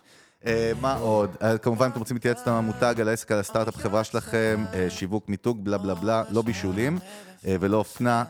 [0.47, 1.37] אה, מה עוד?
[1.43, 5.29] אה, כמובן, אתם רוצים להתייעץ על המותג, על העסק, על הסטארט-אפ, חברה שלכם, אה, שיווק,
[5.29, 6.99] מיתוג, בלה בלה בלה, לא בישולים
[7.61, 8.25] ולא אופנה.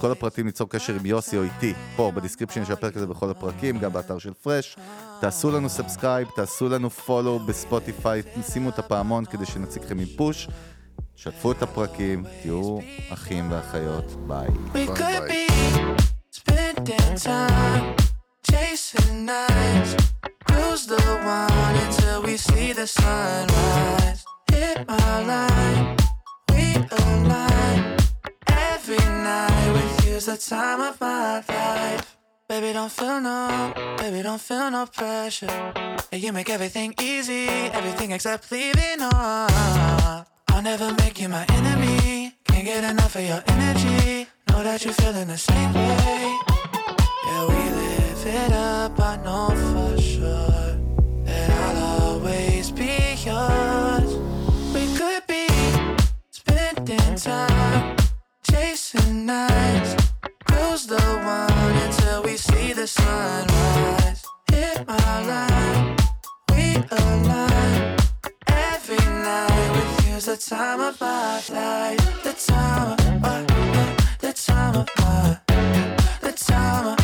[0.00, 3.30] כל הפרטים ליצור קשר עם יוסי או איתי, פה ב description של הפרק הזה בכל
[3.30, 4.76] הפרקים, גם באתר של פרש.
[5.20, 8.22] תעשו לנו subscribe, תעשו לנו follow בספוטיפיי,
[8.52, 10.48] שימו את הפעמון כדי שנציק לכם עם push.
[11.16, 12.78] שתפו את הפרקים, תהיו
[13.12, 14.48] אחים ואחיות, ביי.
[14.74, 14.88] We
[19.26, 20.37] Bye
[20.68, 24.22] Cruise the one until we see the sunrise.
[24.52, 25.96] Hit my line,
[26.52, 27.96] we align.
[28.46, 32.18] Every night with you's the time of my life.
[32.50, 35.72] Baby, don't feel no, baby, don't feel no pressure.
[36.12, 40.26] You make everything easy, everything except leaving on.
[40.48, 42.34] I'll never make you my enemy.
[42.44, 44.26] Can't get enough of your energy.
[44.50, 46.38] Know that you're feeling the same way.
[47.26, 50.57] Yeah, we live it up, I know for sure.
[54.74, 55.46] We could be
[56.30, 57.96] spending time
[58.42, 59.94] chasing nights.
[60.44, 64.24] Cruise the one until we see the sunrise.
[64.50, 65.96] Hit my line,
[66.50, 67.96] we align.
[68.48, 72.22] Every night with you's the time of my life.
[72.24, 73.44] The time of my,
[74.18, 75.38] the time of my,
[76.20, 76.97] the time of,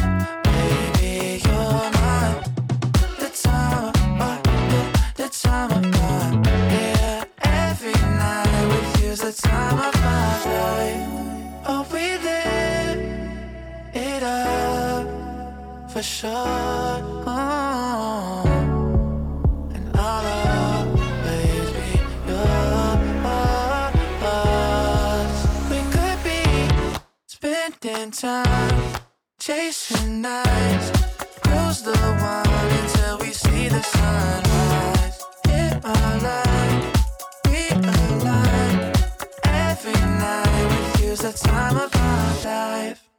[15.95, 16.33] for sure.
[17.25, 18.43] Oh.
[19.75, 20.87] And I'll
[21.23, 21.39] be
[22.27, 22.51] yours.
[25.71, 26.43] We could be
[27.27, 28.95] spending time
[29.39, 30.91] chasing nights.
[31.45, 31.97] Cruise the
[32.33, 35.23] one until we see the sunrise.
[35.47, 36.83] Hit my line,
[37.47, 38.93] we align.
[39.45, 43.14] Every night with you's the time of my life.